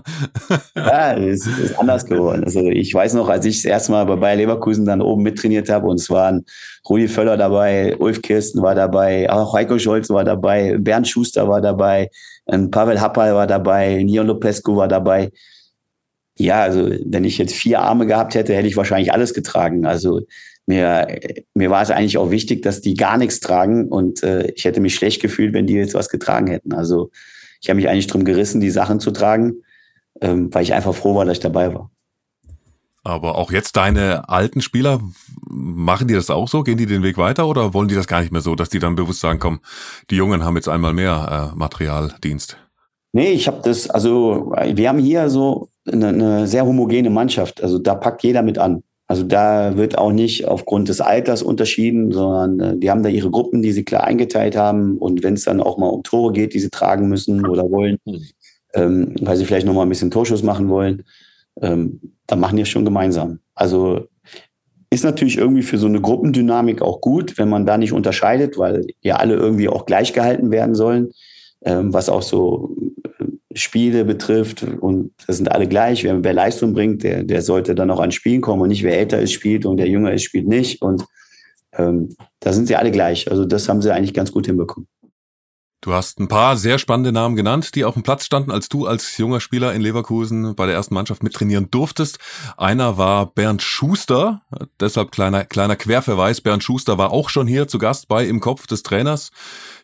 ja, 0.75 1.17
es 1.17 1.45
ist 1.45 1.77
anders 1.77 2.05
geworden. 2.05 2.45
Also 2.45 2.61
ich 2.69 2.93
weiß 2.93 3.13
noch, 3.15 3.27
als 3.27 3.45
ich 3.45 3.57
das 3.57 3.65
erste 3.65 3.91
Mal 3.91 4.05
bei 4.05 4.15
Bayer 4.15 4.37
Leverkusen 4.37 4.85
dann 4.85 5.01
oben 5.01 5.21
mittrainiert 5.23 5.69
habe 5.69 5.87
und 5.87 5.99
es 5.99 6.09
waren 6.09 6.45
Rudi 6.87 7.09
Völler 7.09 7.35
dabei, 7.35 7.97
Ulf 7.97 8.21
Kirsten 8.21 8.61
war 8.61 8.73
dabei, 8.73 9.29
auch 9.29 9.53
Heiko 9.53 9.77
Scholz 9.77 10.09
war 10.09 10.23
dabei, 10.23 10.77
Bernd 10.77 11.09
Schuster 11.09 11.49
war 11.49 11.59
dabei, 11.59 12.09
Pavel 12.45 13.01
Happal 13.01 13.35
war 13.35 13.47
dabei, 13.47 14.01
Nion 14.01 14.27
Lopescu 14.27 14.77
war 14.77 14.87
dabei. 14.87 15.31
Ja, 16.37 16.61
also 16.61 16.89
wenn 17.05 17.25
ich 17.25 17.37
jetzt 17.37 17.53
vier 17.53 17.81
Arme 17.81 18.05
gehabt 18.07 18.33
hätte, 18.35 18.55
hätte 18.55 18.67
ich 18.69 18.77
wahrscheinlich 18.77 19.11
alles 19.11 19.33
getragen. 19.33 19.85
Also 19.85 20.21
mir, 20.67 21.19
mir 21.53 21.69
war 21.69 21.81
es 21.81 21.91
eigentlich 21.91 22.17
auch 22.17 22.31
wichtig, 22.31 22.61
dass 22.61 22.79
die 22.79 22.93
gar 22.93 23.17
nichts 23.17 23.41
tragen 23.41 23.89
und 23.89 24.23
äh, 24.23 24.51
ich 24.55 24.63
hätte 24.63 24.79
mich 24.79 24.95
schlecht 24.95 25.21
gefühlt, 25.21 25.53
wenn 25.53 25.67
die 25.67 25.73
jetzt 25.73 25.95
was 25.95 26.07
getragen 26.07 26.47
hätten. 26.47 26.73
Also 26.73 27.11
ich 27.61 27.69
habe 27.69 27.77
mich 27.77 27.87
eigentlich 27.87 28.07
drum 28.07 28.25
gerissen, 28.25 28.59
die 28.59 28.71
Sachen 28.71 28.99
zu 28.99 29.11
tragen, 29.11 29.63
ähm, 30.19 30.53
weil 30.53 30.63
ich 30.63 30.73
einfach 30.73 30.95
froh 30.95 31.15
war, 31.15 31.25
dass 31.25 31.37
ich 31.37 31.43
dabei 31.43 31.73
war. 31.73 31.91
Aber 33.03 33.35
auch 33.35 33.51
jetzt 33.51 33.77
deine 33.77 34.29
alten 34.29 34.61
Spieler, 34.61 34.99
machen 35.47 36.07
die 36.07 36.13
das 36.13 36.29
auch 36.29 36.47
so? 36.47 36.63
Gehen 36.63 36.77
die 36.77 36.85
den 36.85 37.01
Weg 37.01 37.17
weiter 37.17 37.47
oder 37.47 37.73
wollen 37.73 37.87
die 37.87 37.95
das 37.95 38.07
gar 38.07 38.21
nicht 38.21 38.31
mehr 38.31 38.41
so, 38.41 38.53
dass 38.55 38.69
die 38.69 38.79
dann 38.79 38.95
bewusst 38.95 39.21
sagen, 39.21 39.39
komm, 39.39 39.59
die 40.11 40.15
Jungen 40.15 40.43
haben 40.43 40.55
jetzt 40.55 40.69
einmal 40.69 40.93
mehr 40.93 41.51
äh, 41.53 41.57
Materialdienst? 41.57 42.57
Nee, 43.13 43.31
ich 43.31 43.47
habe 43.47 43.61
das, 43.63 43.89
also 43.89 44.53
wir 44.55 44.87
haben 44.87 44.99
hier 44.99 45.29
so 45.29 45.69
eine, 45.91 46.09
eine 46.09 46.47
sehr 46.47 46.65
homogene 46.65 47.09
Mannschaft. 47.09 47.61
Also 47.61 47.79
da 47.79 47.95
packt 47.95 48.23
jeder 48.23 48.43
mit 48.43 48.57
an. 48.57 48.83
Also 49.11 49.23
da 49.23 49.75
wird 49.75 49.97
auch 49.97 50.13
nicht 50.13 50.47
aufgrund 50.47 50.87
des 50.87 51.01
Alters 51.01 51.43
unterschieden, 51.43 52.13
sondern 52.13 52.59
äh, 52.61 52.77
die 52.77 52.89
haben 52.89 53.03
da 53.03 53.09
ihre 53.09 53.29
Gruppen, 53.29 53.61
die 53.61 53.73
sie 53.73 53.83
klar 53.83 54.05
eingeteilt 54.05 54.55
haben. 54.55 54.97
Und 54.97 55.21
wenn 55.21 55.33
es 55.33 55.43
dann 55.43 55.59
auch 55.59 55.77
mal 55.77 55.89
um 55.89 56.01
Tore 56.01 56.31
geht, 56.31 56.53
die 56.53 56.61
sie 56.61 56.69
tragen 56.69 57.09
müssen 57.09 57.45
oder 57.45 57.69
wollen, 57.69 57.97
hm. 58.05 58.21
ähm, 58.73 59.15
weil 59.19 59.35
sie 59.35 59.43
vielleicht 59.43 59.65
noch 59.65 59.73
mal 59.73 59.81
ein 59.81 59.89
bisschen 59.89 60.11
Torschuss 60.11 60.43
machen 60.43 60.69
wollen, 60.69 61.03
ähm, 61.61 61.99
dann 62.25 62.39
machen 62.39 62.55
die 62.55 62.61
es 62.61 62.69
schon 62.69 62.85
gemeinsam. 62.85 63.39
Also 63.53 64.07
ist 64.89 65.03
natürlich 65.03 65.37
irgendwie 65.37 65.63
für 65.63 65.77
so 65.77 65.87
eine 65.87 65.99
Gruppendynamik 65.99 66.81
auch 66.81 67.01
gut, 67.01 67.37
wenn 67.37 67.49
man 67.49 67.65
da 67.65 67.77
nicht 67.77 67.91
unterscheidet, 67.91 68.57
weil 68.57 68.87
ja 69.01 69.17
alle 69.17 69.35
irgendwie 69.35 69.67
auch 69.67 69.85
gleich 69.85 70.13
gehalten 70.13 70.51
werden 70.51 70.73
sollen, 70.73 71.11
ähm, 71.65 71.93
was 71.93 72.07
auch 72.07 72.21
so 72.21 72.77
Spiele 73.55 74.05
betrifft 74.05 74.63
und 74.63 75.11
das 75.27 75.37
sind 75.37 75.51
alle 75.51 75.67
gleich. 75.67 76.03
Wer, 76.03 76.23
wer 76.23 76.33
Leistung 76.33 76.73
bringt, 76.73 77.03
der, 77.03 77.23
der 77.23 77.41
sollte 77.41 77.75
dann 77.75 77.91
auch 77.91 77.99
an 77.99 78.11
Spielen 78.11 78.41
kommen 78.41 78.61
und 78.61 78.69
nicht 78.69 78.83
wer 78.83 78.97
älter 78.97 79.19
ist, 79.19 79.33
spielt 79.33 79.65
und 79.65 79.77
der 79.77 79.87
jünger 79.87 80.13
ist, 80.13 80.23
spielt 80.23 80.47
nicht. 80.47 80.81
Und 80.81 81.05
ähm, 81.73 82.15
da 82.39 82.53
sind 82.53 82.67
sie 82.67 82.75
alle 82.75 82.91
gleich. 82.91 83.29
Also 83.29 83.45
das 83.45 83.69
haben 83.69 83.81
sie 83.81 83.93
eigentlich 83.93 84.13
ganz 84.13 84.31
gut 84.31 84.45
hinbekommen. 84.45 84.87
Du 85.83 85.93
hast 85.93 86.19
ein 86.19 86.27
paar 86.27 86.57
sehr 86.57 86.77
spannende 86.77 87.11
Namen 87.11 87.35
genannt, 87.35 87.73
die 87.73 87.85
auf 87.85 87.95
dem 87.95 88.03
Platz 88.03 88.23
standen, 88.25 88.51
als 88.51 88.69
du 88.69 88.85
als 88.85 89.17
junger 89.17 89.39
Spieler 89.39 89.73
in 89.73 89.81
Leverkusen 89.81 90.53
bei 90.53 90.67
der 90.67 90.75
ersten 90.75 90.93
Mannschaft 90.93 91.23
mittrainieren 91.23 91.71
durftest. 91.71 92.19
Einer 92.55 92.99
war 92.99 93.25
Bernd 93.25 93.63
Schuster, 93.63 94.43
deshalb 94.79 95.11
kleiner, 95.11 95.43
kleiner 95.43 95.75
Querverweis. 95.75 96.39
Bernd 96.39 96.63
Schuster 96.63 96.99
war 96.99 97.09
auch 97.11 97.29
schon 97.29 97.47
hier 97.47 97.67
zu 97.67 97.79
Gast 97.79 98.07
bei 98.07 98.27
Im 98.27 98.41
Kopf 98.41 98.67
des 98.67 98.83
Trainers. 98.83 99.31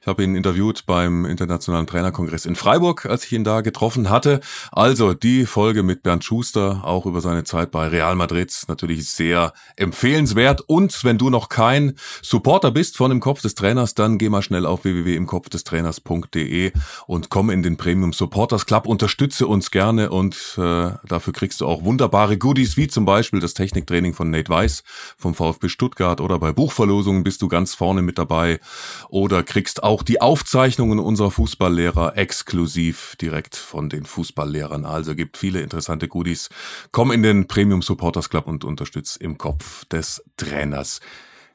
Ich 0.08 0.10
habe 0.10 0.24
ihn 0.24 0.38
interviewt 0.38 0.86
beim 0.86 1.26
Internationalen 1.26 1.86
Trainerkongress 1.86 2.46
in 2.46 2.56
Freiburg, 2.56 3.08
als 3.08 3.26
ich 3.26 3.34
ihn 3.34 3.44
da 3.44 3.60
getroffen 3.60 4.10
hatte. 4.10 4.40
Also 4.72 5.14
die 5.14 5.46
Folge 5.46 5.84
mit 5.84 6.02
Bernd 6.02 6.24
Schuster, 6.24 6.86
auch 6.86 7.06
über 7.06 7.20
seine 7.20 7.44
Zeit 7.44 7.72
bei 7.72 7.90
Real 7.90 8.16
Madrid, 8.16 8.56
natürlich 8.70 9.10
sehr 9.10 9.52
empfehlenswert. 9.76 10.62
Und 10.66 11.04
wenn 11.04 11.18
du 11.18 11.30
noch 11.30 11.50
kein 11.50 11.96
Supporter 12.22 12.72
bist 12.72 12.96
von 12.96 13.12
Im 13.12 13.20
Kopf 13.20 13.42
des 13.42 13.54
Trainers, 13.54 13.96
dann 13.96 14.18
geh 14.18 14.30
mal 14.30 14.42
schnell 14.42 14.66
auf 14.66 14.86
www.imkopfdestrainers.de 14.86 16.72
und 17.08 17.30
komm 17.30 17.50
in 17.50 17.62
den 17.62 17.76
Premium 17.76 18.14
Supporters 18.14 18.66
Club. 18.66 18.88
Unterstütze 18.88 19.46
uns 19.46 19.72
gerne 19.72 20.10
und 20.10 20.38
äh, 20.58 20.92
dafür 21.06 21.34
kriegst 21.34 21.60
du 21.60 21.68
auch 21.68 21.84
wunderbare 21.84 22.38
Goodies, 22.38 22.78
wie 22.78 22.88
zum 22.88 23.04
Beispiel 23.04 23.42
das 23.42 23.56
Techniktraining 23.56 24.14
von 24.14 24.30
Nate 24.30 24.48
Weiss 24.48 24.86
vom 25.18 25.36
VfB 25.36 25.68
Stuttgart 25.68 26.22
oder 26.22 26.40
bei 26.40 26.54
Buchverlosungen 26.54 27.26
bist 27.26 27.42
du 27.42 27.50
ganz 27.50 27.76
vorne 27.76 28.02
mit 28.02 28.18
dabei 28.18 28.62
oder 29.10 29.44
kriegst 29.44 29.84
auch 29.84 29.97
auch 29.98 30.04
die 30.04 30.22
Aufzeichnungen 30.22 31.00
unserer 31.00 31.32
Fußballlehrer 31.32 32.16
exklusiv 32.18 33.16
direkt 33.20 33.56
von 33.56 33.89
den 33.89 34.06
Fußballlehrern. 34.06 34.86
Also 34.86 35.16
gibt 35.16 35.38
viele 35.38 35.62
interessante 35.62 36.08
Goodies. 36.08 36.50
Komm 36.92 37.12
in 37.12 37.24
den 37.24 37.48
Premium 37.48 37.82
Supporters 37.82 38.30
Club 38.30 38.46
und 38.46 38.63
unterstütz 38.63 39.16
im 39.16 39.39
Kopf 39.39 39.86
des 39.86 40.24
Trainers. 40.38 41.00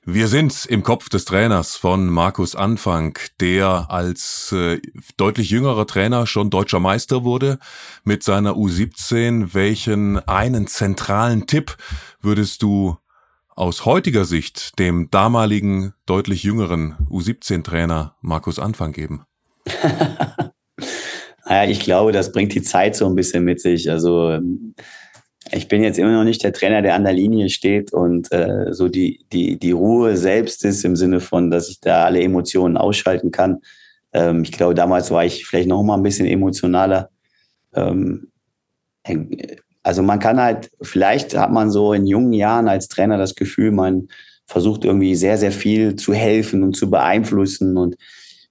Wir 0.05 0.27
sind 0.27 0.67
im 0.67 0.83
Kopf 0.83 1.09
des 1.09 1.25
Trainers 1.25 1.77
von 1.77 2.09
Markus 2.09 2.57
Anfang, 2.57 3.17
der 3.39 3.87
als 3.91 4.51
äh, 4.51 4.81
deutlich 5.17 5.51
jüngerer 5.51 5.87
Trainer 5.87 6.27
schon 6.27 6.51
deutscher 6.51 6.81
Meister 6.81 7.23
wurde 7.23 7.61
mit 8.03 8.25
seiner 8.25 8.55
U17. 8.55 9.55
Welchen 9.55 10.19
einen 10.29 10.67
zentralen 10.67 11.47
Tipp 11.47 11.77
würdest 12.21 12.63
du 12.63 12.97
aus 13.55 13.85
heutiger 13.85 14.25
Sicht 14.25 14.79
dem 14.79 15.09
damaligen, 15.11 15.95
deutlich 16.07 16.43
jüngeren 16.43 16.97
U17-Trainer 17.11 18.17
Markus 18.21 18.59
Anfang 18.59 18.93
geben? 18.93 19.25
naja, 21.47 21.71
ich 21.71 21.81
glaube, 21.81 22.13
das 22.13 22.33
bringt 22.33 22.55
die 22.55 22.63
Zeit 22.63 22.97
so 22.97 23.07
ein 23.07 23.15
bisschen 23.15 23.45
mit 23.45 23.61
sich. 23.61 23.91
Also 23.91 24.31
ähm, 24.31 24.75
ich 25.51 25.69
bin 25.69 25.83
jetzt 25.83 25.99
immer 25.99 26.13
noch 26.13 26.25
nicht 26.25 26.43
der 26.43 26.53
Trainer, 26.53 26.83
der 26.83 26.95
an 26.95 27.05
der 27.05 27.13
Linie 27.13 27.51
steht 27.51 27.93
und 27.93 28.33
äh, 28.33 28.73
so 28.73 28.89
die, 28.89 29.27
die, 29.33 29.59
die 29.59 29.73
Ruhe 29.73 30.17
selbst 30.17 30.65
ist 30.65 30.85
im 30.85 30.97
Sinne 30.97 31.21
von, 31.21 31.51
dass 31.51 31.69
ich 31.69 31.81
da 31.81 32.05
alle 32.05 32.23
Emotionen 32.23 32.77
ausschalten 32.77 33.31
kann. 33.31 33.61
Ähm, 34.13 34.43
ich 34.45 34.53
glaube, 34.53 34.75
damals 34.75 35.11
war 35.11 35.25
ich 35.25 35.47
vielleicht 35.47 35.69
noch 35.69 35.83
mal 35.83 35.97
ein 35.97 36.03
bisschen 36.03 36.27
emotionaler. 36.27 37.11
Ähm, 37.75 38.29
also 39.83 40.03
man 40.03 40.19
kann 40.19 40.41
halt, 40.41 40.71
vielleicht 40.81 41.37
hat 41.37 41.51
man 41.51 41.71
so 41.71 41.93
in 41.93 42.07
jungen 42.07 42.33
Jahren 42.33 42.69
als 42.69 42.89
Trainer 42.89 43.19
das 43.19 43.35
Gefühl, 43.35 43.73
man 43.73 44.09
versucht 44.47 44.85
irgendwie 44.85 45.15
sehr, 45.15 45.39
sehr 45.39 45.53
viel 45.53 45.97
zu 45.97 46.13
helfen 46.15 46.63
und 46.63 46.77
zu 46.77 46.91
beeinflussen. 46.91 47.77
Und 47.77 47.97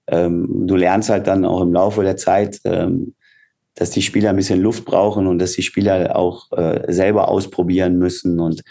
ähm, 0.08 0.66
du 0.66 0.76
lernst 0.76 1.10
halt 1.10 1.26
dann 1.26 1.44
auch 1.44 1.62
im 1.62 1.72
Laufe 1.72 2.02
der 2.02 2.16
Zeit, 2.16 2.60
ähm, 2.64 3.14
dass 3.74 3.90
die 3.90 4.02
Spieler 4.02 4.30
ein 4.30 4.36
bisschen 4.36 4.60
Luft 4.60 4.84
brauchen 4.84 5.26
und 5.26 5.38
dass 5.38 5.52
die 5.52 5.62
Spieler 5.62 6.16
auch 6.16 6.52
äh, 6.52 6.92
selber 6.92 7.28
ausprobieren 7.28 7.96
müssen. 7.96 8.38
Und 8.38 8.62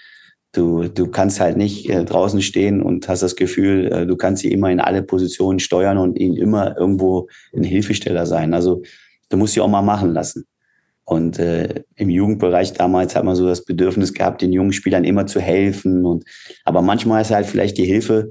du, 0.51 0.87
du 0.87 1.07
kannst 1.07 1.39
halt 1.39 1.57
nicht 1.57 1.89
äh, 1.89 2.05
draußen 2.05 2.41
stehen 2.41 2.83
und 2.83 3.07
hast 3.07 3.23
das 3.23 3.35
Gefühl, 3.35 3.91
äh, 3.91 4.05
du 4.05 4.15
kannst 4.17 4.43
sie 4.43 4.51
immer 4.51 4.69
in 4.69 4.79
alle 4.79 5.01
Positionen 5.01 5.59
steuern 5.59 5.97
und 5.97 6.19
ihnen 6.19 6.37
immer 6.37 6.77
irgendwo 6.77 7.27
ein 7.55 7.63
Hilfesteller 7.63 8.27
sein. 8.27 8.53
Also 8.53 8.83
du 9.29 9.37
musst 9.37 9.53
sie 9.53 9.61
auch 9.61 9.67
mal 9.67 9.81
machen 9.81 10.13
lassen. 10.13 10.45
Und 11.11 11.39
äh, 11.39 11.83
im 11.97 12.09
Jugendbereich 12.09 12.71
damals 12.71 13.17
hat 13.17 13.25
man 13.25 13.35
so 13.35 13.45
das 13.45 13.65
Bedürfnis 13.65 14.13
gehabt, 14.13 14.41
den 14.41 14.53
jungen 14.53 14.71
Spielern 14.71 15.03
immer 15.03 15.25
zu 15.25 15.41
helfen. 15.41 16.05
Und, 16.05 16.23
aber 16.63 16.81
manchmal 16.81 17.21
ist 17.21 17.31
halt 17.31 17.47
vielleicht 17.47 17.77
die 17.77 17.83
Hilfe, 17.83 18.29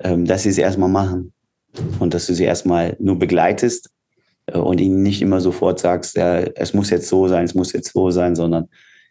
ähm, 0.00 0.24
dass 0.24 0.42
sie 0.42 0.48
es 0.48 0.58
erstmal 0.58 0.88
machen 0.88 1.32
und 2.00 2.14
dass 2.14 2.26
du 2.26 2.34
sie 2.34 2.42
erstmal 2.42 2.96
nur 2.98 3.16
begleitest 3.16 3.90
äh, 4.46 4.58
und 4.58 4.80
ihnen 4.80 5.04
nicht 5.04 5.22
immer 5.22 5.40
sofort 5.40 5.78
sagst, 5.78 6.16
ja, 6.16 6.40
es 6.40 6.74
muss 6.74 6.90
jetzt 6.90 7.06
so 7.06 7.28
sein, 7.28 7.44
es 7.44 7.54
muss 7.54 7.72
jetzt 7.72 7.92
so 7.92 8.10
sein, 8.10 8.34
sondern 8.34 8.66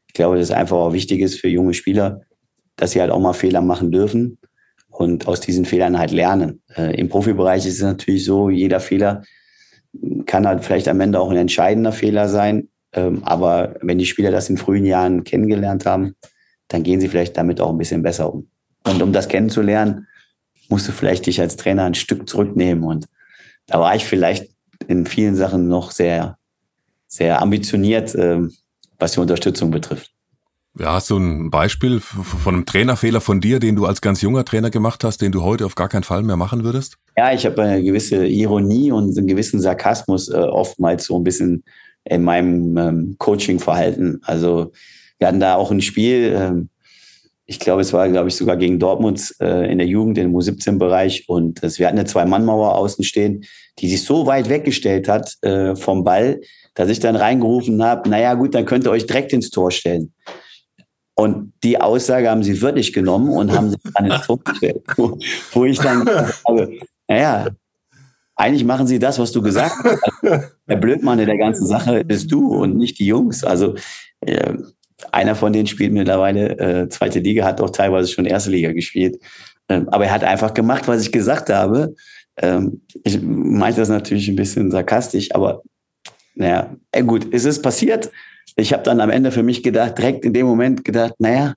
ich 0.07 0.13
glaube, 0.13 0.35
dass 0.35 0.49
es 0.49 0.51
einfach 0.51 0.75
auch 0.75 0.91
wichtig 0.91 1.21
ist 1.21 1.39
für 1.39 1.47
junge 1.47 1.73
Spieler, 1.73 2.19
dass 2.75 2.91
sie 2.91 2.99
halt 2.99 3.11
auch 3.11 3.21
mal 3.21 3.31
Fehler 3.31 3.61
machen 3.61 3.93
dürfen 3.93 4.39
und 4.89 5.25
aus 5.25 5.39
diesen 5.39 5.63
Fehlern 5.63 5.97
halt 5.97 6.11
lernen. 6.11 6.61
Äh, 6.75 6.99
Im 6.99 7.07
Profibereich 7.07 7.65
ist 7.65 7.75
es 7.75 7.81
natürlich 7.81 8.25
so, 8.25 8.49
jeder 8.49 8.81
Fehler 8.81 9.23
kann 10.25 10.45
halt 10.45 10.65
vielleicht 10.65 10.89
am 10.89 10.99
Ende 10.99 11.21
auch 11.21 11.31
ein 11.31 11.37
entscheidender 11.37 11.93
Fehler 11.93 12.27
sein. 12.27 12.67
Ähm, 12.95 13.23
aber 13.23 13.75
wenn 13.81 13.97
die 13.97 14.05
Spieler 14.05 14.31
das 14.31 14.49
in 14.49 14.57
frühen 14.57 14.85
Jahren 14.85 15.23
kennengelernt 15.23 15.85
haben, 15.85 16.15
dann 16.67 16.83
gehen 16.83 16.99
sie 16.99 17.09
vielleicht 17.09 17.37
damit 17.37 17.61
auch 17.61 17.69
ein 17.69 17.77
bisschen 17.77 18.01
besser 18.01 18.33
um. 18.33 18.47
Und 18.83 19.01
um 19.01 19.13
das 19.13 19.27
kennenzulernen, 19.27 20.07
musst 20.69 20.87
du 20.87 20.91
vielleicht 20.91 21.25
dich 21.25 21.39
als 21.39 21.57
Trainer 21.57 21.83
ein 21.83 21.95
Stück 21.95 22.27
zurücknehmen. 22.27 22.83
Und 22.83 23.05
da 23.67 23.79
war 23.79 23.95
ich 23.95 24.05
vielleicht 24.05 24.49
in 24.87 25.05
vielen 25.05 25.35
Sachen 25.35 25.67
noch 25.67 25.91
sehr, 25.91 26.37
sehr 27.07 27.41
ambitioniert, 27.41 28.15
ähm, 28.15 28.53
was 28.97 29.13
die 29.13 29.19
Unterstützung 29.19 29.71
betrifft. 29.71 30.11
Ja, 30.77 30.93
hast 30.93 31.09
du 31.09 31.17
ein 31.17 31.51
Beispiel 31.51 32.01
von 32.01 32.53
einem 32.53 32.65
Trainerfehler 32.65 33.21
von 33.21 33.39
dir, 33.39 33.59
den 33.59 33.77
du 33.77 33.85
als 33.85 34.01
ganz 34.01 34.21
junger 34.21 34.43
Trainer 34.43 34.69
gemacht 34.69 35.05
hast, 35.05 35.21
den 35.21 35.31
du 35.31 35.41
heute 35.41 35.65
auf 35.65 35.75
gar 35.75 35.87
keinen 35.87 36.03
Fall 36.03 36.21
mehr 36.21 36.35
machen 36.35 36.65
würdest? 36.65 36.97
Ja, 37.15 37.31
ich 37.31 37.45
habe 37.45 37.61
eine 37.61 37.81
gewisse 37.81 38.27
Ironie 38.27 38.91
und 38.91 39.17
einen 39.17 39.27
gewissen 39.27 39.61
Sarkasmus 39.61 40.27
äh, 40.27 40.35
oftmals 40.35 41.05
so 41.05 41.17
ein 41.17 41.23
bisschen 41.23 41.63
in 42.05 42.23
meinem 42.23 42.77
ähm, 42.77 43.15
Coaching-Verhalten. 43.17 44.21
Also 44.23 44.71
wir 45.17 45.27
hatten 45.27 45.39
da 45.39 45.55
auch 45.55 45.71
ein 45.71 45.81
Spiel, 45.81 46.33
ähm, 46.35 46.69
ich 47.47 47.59
glaube, 47.59 47.81
es 47.81 47.93
war, 47.93 48.09
glaube 48.09 48.29
ich, 48.29 48.35
sogar 48.35 48.57
gegen 48.57 48.79
Dortmund 48.79 49.35
äh, 49.39 49.71
in 49.71 49.77
der 49.77 49.87
Jugend, 49.87 50.17
im 50.17 50.35
U17-Bereich. 50.35 51.29
Und 51.29 51.61
das, 51.61 51.77
wir 51.77 51.87
hatten 51.87 51.99
eine 51.99 52.07
Zwei-Mann-Mauer 52.07 52.75
außen 52.75 53.03
stehen, 53.03 53.45
die 53.77 53.87
sich 53.87 54.03
so 54.03 54.25
weit 54.25 54.49
weggestellt 54.49 55.07
hat 55.07 55.31
äh, 55.43 55.75
vom 55.75 56.03
Ball, 56.03 56.41
dass 56.73 56.89
ich 56.89 56.99
dann 56.99 57.15
reingerufen 57.15 57.83
habe, 57.83 58.09
naja 58.09 58.33
gut, 58.33 58.55
dann 58.55 58.65
könnt 58.65 58.85
ihr 58.85 58.91
euch 58.91 59.05
direkt 59.05 59.31
ins 59.31 59.51
Tor 59.51 59.71
stellen. 59.71 60.13
Und 61.13 61.53
die 61.63 61.79
Aussage 61.79 62.29
haben 62.29 62.43
sie 62.43 62.61
wirklich 62.61 62.91
genommen 62.91 63.29
und 63.29 63.51
haben 63.55 63.69
sich 63.69 63.79
dann 63.93 64.11
ins 64.11 64.25
Tor 64.25 64.39
gestellt. 64.43 64.83
Wo, 64.97 65.17
wo 65.53 65.65
ich 65.65 65.77
dann 65.77 66.05
habe, 66.45 66.79
naja, 67.07 67.47
eigentlich 68.35 68.65
machen 68.65 68.87
sie 68.87 68.99
das, 68.99 69.17
was 69.19 69.31
du 69.31 69.41
gesagt 69.41 69.75
hast. 69.83 70.01
der 70.67 70.75
Blödmann 70.75 71.19
in 71.19 71.27
der 71.27 71.37
ganzen 71.37 71.65
Sache 71.65 72.03
bist 72.03 72.31
du 72.31 72.53
und 72.53 72.75
nicht 72.77 72.99
die 72.99 73.05
Jungs. 73.05 73.43
Also 73.43 73.75
äh, 74.21 74.53
einer 75.11 75.35
von 75.35 75.53
denen 75.53 75.67
spielt 75.67 75.93
mittlerweile 75.93 76.57
äh, 76.59 76.89
zweite 76.89 77.19
Liga, 77.19 77.45
hat 77.45 77.61
auch 77.61 77.69
teilweise 77.69 78.09
schon 78.09 78.25
erste 78.25 78.51
Liga 78.51 78.71
gespielt. 78.73 79.19
Ähm, 79.69 79.89
aber 79.89 80.05
er 80.05 80.11
hat 80.11 80.23
einfach 80.23 80.53
gemacht, 80.53 80.87
was 80.87 81.01
ich 81.01 81.11
gesagt 81.11 81.49
habe. 81.49 81.95
Ähm, 82.37 82.81
ich 83.03 83.21
meinte 83.21 83.79
das 83.79 83.89
natürlich 83.89 84.27
ein 84.27 84.35
bisschen 84.35 84.71
sarkastisch, 84.71 85.33
aber 85.33 85.61
naja, 86.35 86.75
äh, 86.91 87.03
gut, 87.03 87.27
es 87.33 87.45
ist 87.45 87.61
passiert. 87.61 88.11
ich 88.57 88.73
habe 88.73 88.83
dann 88.83 88.99
am 88.99 89.09
Ende 89.09 89.31
für 89.31 89.43
mich 89.43 89.63
gedacht, 89.63 89.97
direkt 89.97 90.25
in 90.25 90.33
dem 90.33 90.45
Moment 90.45 90.83
gedacht, 90.83 91.13
naja, 91.19 91.53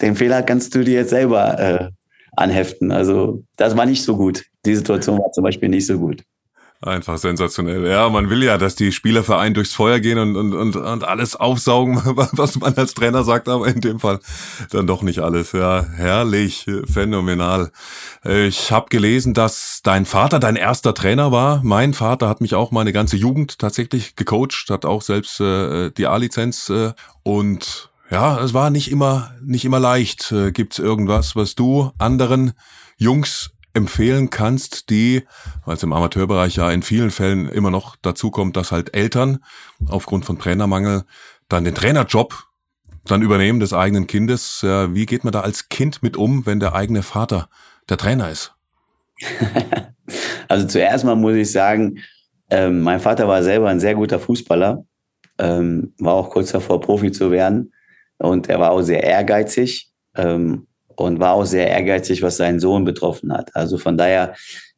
den 0.00 0.16
Fehler 0.16 0.42
kannst 0.42 0.74
du 0.74 0.84
dir 0.84 0.94
jetzt 0.94 1.10
selber 1.10 1.58
äh, 1.58 1.90
anheften. 2.38 2.92
Also 2.92 3.44
das 3.56 3.76
war 3.76 3.86
nicht 3.86 4.02
so 4.02 4.16
gut. 4.16 4.44
Die 4.64 4.76
Situation 4.76 5.18
war 5.18 5.32
zum 5.32 5.44
Beispiel 5.44 5.68
nicht 5.68 5.86
so 5.86 5.98
gut. 5.98 6.22
Einfach 6.80 7.18
sensationell. 7.18 7.84
Ja, 7.88 8.08
man 8.08 8.30
will 8.30 8.44
ja, 8.44 8.56
dass 8.56 8.76
die 8.76 8.92
Spieler 8.92 9.24
für 9.24 9.36
einen 9.36 9.52
durchs 9.52 9.74
Feuer 9.74 9.98
gehen 9.98 10.16
und, 10.16 10.36
und, 10.36 10.54
und, 10.54 10.76
und 10.76 11.02
alles 11.02 11.34
aufsaugen, 11.34 12.00
was 12.04 12.54
man 12.60 12.72
als 12.74 12.94
Trainer 12.94 13.24
sagt, 13.24 13.48
aber 13.48 13.66
in 13.66 13.80
dem 13.80 13.98
Fall 13.98 14.20
dann 14.70 14.86
doch 14.86 15.02
nicht 15.02 15.18
alles. 15.18 15.50
Ja, 15.50 15.84
herrlich, 15.96 16.66
phänomenal. 16.84 17.72
Ich 18.24 18.70
habe 18.70 18.86
gelesen, 18.90 19.34
dass 19.34 19.80
dein 19.82 20.06
Vater 20.06 20.38
dein 20.38 20.54
erster 20.54 20.94
Trainer 20.94 21.32
war. 21.32 21.62
Mein 21.64 21.94
Vater 21.94 22.28
hat 22.28 22.40
mich 22.40 22.54
auch 22.54 22.70
meine 22.70 22.92
ganze 22.92 23.16
Jugend 23.16 23.58
tatsächlich 23.58 24.14
gecoacht, 24.14 24.70
hat 24.70 24.84
auch 24.84 25.02
selbst 25.02 25.40
äh, 25.40 25.90
die 25.90 26.06
A-Lizenz 26.06 26.70
äh, 26.70 26.92
und 27.24 27.90
ja, 28.10 28.40
es 28.42 28.54
war 28.54 28.70
nicht 28.70 28.90
immer 28.90 29.32
nicht 29.42 29.64
immer 29.64 29.80
leicht. 29.80 30.32
Äh, 30.32 30.52
Gibt's 30.52 30.78
irgendwas, 30.78 31.36
was 31.36 31.54
du 31.54 31.92
anderen 31.98 32.52
Jungs 32.96 33.50
empfehlen 33.74 34.30
kannst, 34.30 34.90
die, 34.90 35.24
weil 35.64 35.76
es 35.76 35.82
im 35.82 35.92
Amateurbereich 35.92 36.56
ja 36.56 36.70
in 36.70 36.82
vielen 36.82 37.10
Fällen 37.10 37.48
immer 37.48 37.70
noch 37.70 37.96
dazu 38.02 38.30
kommt, 38.30 38.56
dass 38.56 38.72
halt 38.72 38.94
Eltern 38.94 39.38
aufgrund 39.86 40.24
von 40.24 40.38
Trainermangel 40.38 41.04
dann 41.48 41.64
den 41.64 41.74
Trainerjob 41.74 42.34
dann 43.04 43.22
übernehmen 43.22 43.60
des 43.60 43.72
eigenen 43.72 44.06
Kindes. 44.06 44.62
Wie 44.62 45.06
geht 45.06 45.22
man 45.22 45.32
da 45.32 45.40
als 45.40 45.68
Kind 45.68 46.02
mit 46.02 46.16
um, 46.16 46.44
wenn 46.44 46.60
der 46.60 46.74
eigene 46.74 47.02
Vater 47.02 47.48
der 47.88 47.98
Trainer 47.98 48.30
ist? 48.30 48.54
also 50.48 50.66
zuerst 50.66 51.04
mal 51.04 51.14
muss 51.14 51.34
ich 51.34 51.52
sagen, 51.52 52.00
ähm, 52.50 52.80
mein 52.80 53.00
Vater 53.00 53.28
war 53.28 53.42
selber 53.42 53.68
ein 53.68 53.80
sehr 53.80 53.94
guter 53.94 54.18
Fußballer, 54.18 54.84
ähm, 55.38 55.94
war 55.98 56.14
auch 56.14 56.30
kurz 56.30 56.52
davor, 56.52 56.80
Profi 56.80 57.12
zu 57.12 57.30
werden. 57.30 57.72
Und 58.18 58.48
er 58.48 58.60
war 58.60 58.72
auch 58.72 58.82
sehr 58.82 59.02
ehrgeizig. 59.02 59.90
Ähm, 60.16 60.68
und 60.98 61.20
war 61.20 61.34
auch 61.34 61.44
sehr 61.44 61.68
ehrgeizig, 61.68 62.22
was 62.22 62.38
seinen 62.38 62.58
Sohn 62.58 62.84
betroffen 62.84 63.32
hat. 63.32 63.54
Also 63.54 63.78
von 63.78 63.96
daher 63.96 64.34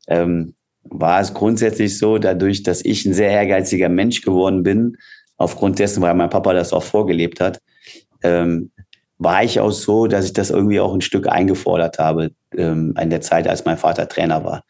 ähm, 0.06 0.54
war 0.82 1.20
es 1.20 1.32
grundsätzlich 1.32 1.96
so, 1.96 2.18
dadurch, 2.18 2.62
dass 2.62 2.84
ich 2.84 3.06
ein 3.06 3.14
sehr 3.14 3.30
ehrgeiziger 3.30 3.88
Mensch 3.88 4.20
geworden 4.20 4.62
bin, 4.62 4.98
aufgrund 5.38 5.78
dessen, 5.78 6.02
weil 6.02 6.14
mein 6.14 6.28
Papa 6.28 6.52
das 6.52 6.74
auch 6.74 6.82
vorgelebt 6.82 7.40
hat, 7.40 7.58
ähm, 8.22 8.70
war 9.16 9.42
ich 9.44 9.60
auch 9.60 9.70
so, 9.70 10.06
dass 10.06 10.26
ich 10.26 10.34
das 10.34 10.50
irgendwie 10.50 10.80
auch 10.80 10.92
ein 10.92 11.00
Stück 11.00 11.26
eingefordert 11.26 11.98
habe 11.98 12.32
ähm, 12.54 12.94
in 13.00 13.08
der 13.08 13.22
Zeit, 13.22 13.48
als 13.48 13.64
mein 13.64 13.78
Vater 13.78 14.06
Trainer 14.06 14.44
war. 14.44 14.62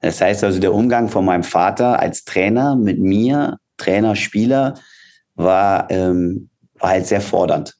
Das 0.00 0.22
heißt 0.22 0.42
also, 0.42 0.58
der 0.58 0.72
Umgang 0.72 1.10
von 1.10 1.26
meinem 1.26 1.44
Vater 1.44 2.00
als 2.00 2.24
Trainer 2.24 2.76
mit 2.76 2.98
mir, 2.98 3.58
Trainer, 3.76 4.16
Spieler, 4.16 4.74
war, 5.34 5.90
ähm, 5.90 6.48
war 6.78 6.90
halt 6.90 7.06
sehr 7.06 7.20
fordernd 7.20 7.76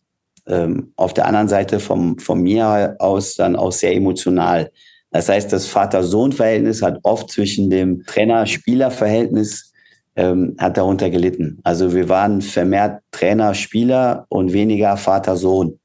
ähm, 0.46 0.92
auf 0.96 1.14
der 1.14 1.26
anderen 1.26 1.48
Seite 1.48 1.80
vom, 1.80 2.18
von 2.18 2.40
mir 2.42 2.96
aus 2.98 3.34
dann 3.34 3.56
auch 3.56 3.72
sehr 3.72 3.94
emotional. 3.94 4.70
Das 5.10 5.28
heißt, 5.28 5.52
das 5.52 5.66
Vater-Sohn-Verhältnis 5.66 6.82
hat 6.82 6.98
oft 7.02 7.30
zwischen 7.30 7.70
dem 7.70 8.04
Trainer-Spieler-Verhältnis 8.04 9.72
ähm, 10.16 10.56
hat 10.58 10.76
darunter 10.76 11.10
gelitten. 11.10 11.60
Also 11.64 11.94
wir 11.94 12.08
waren 12.08 12.40
vermehrt 12.40 13.02
Trainer-Spieler 13.10 14.26
und 14.28 14.52
weniger 14.52 14.96
Vater-Sohn 14.96 15.78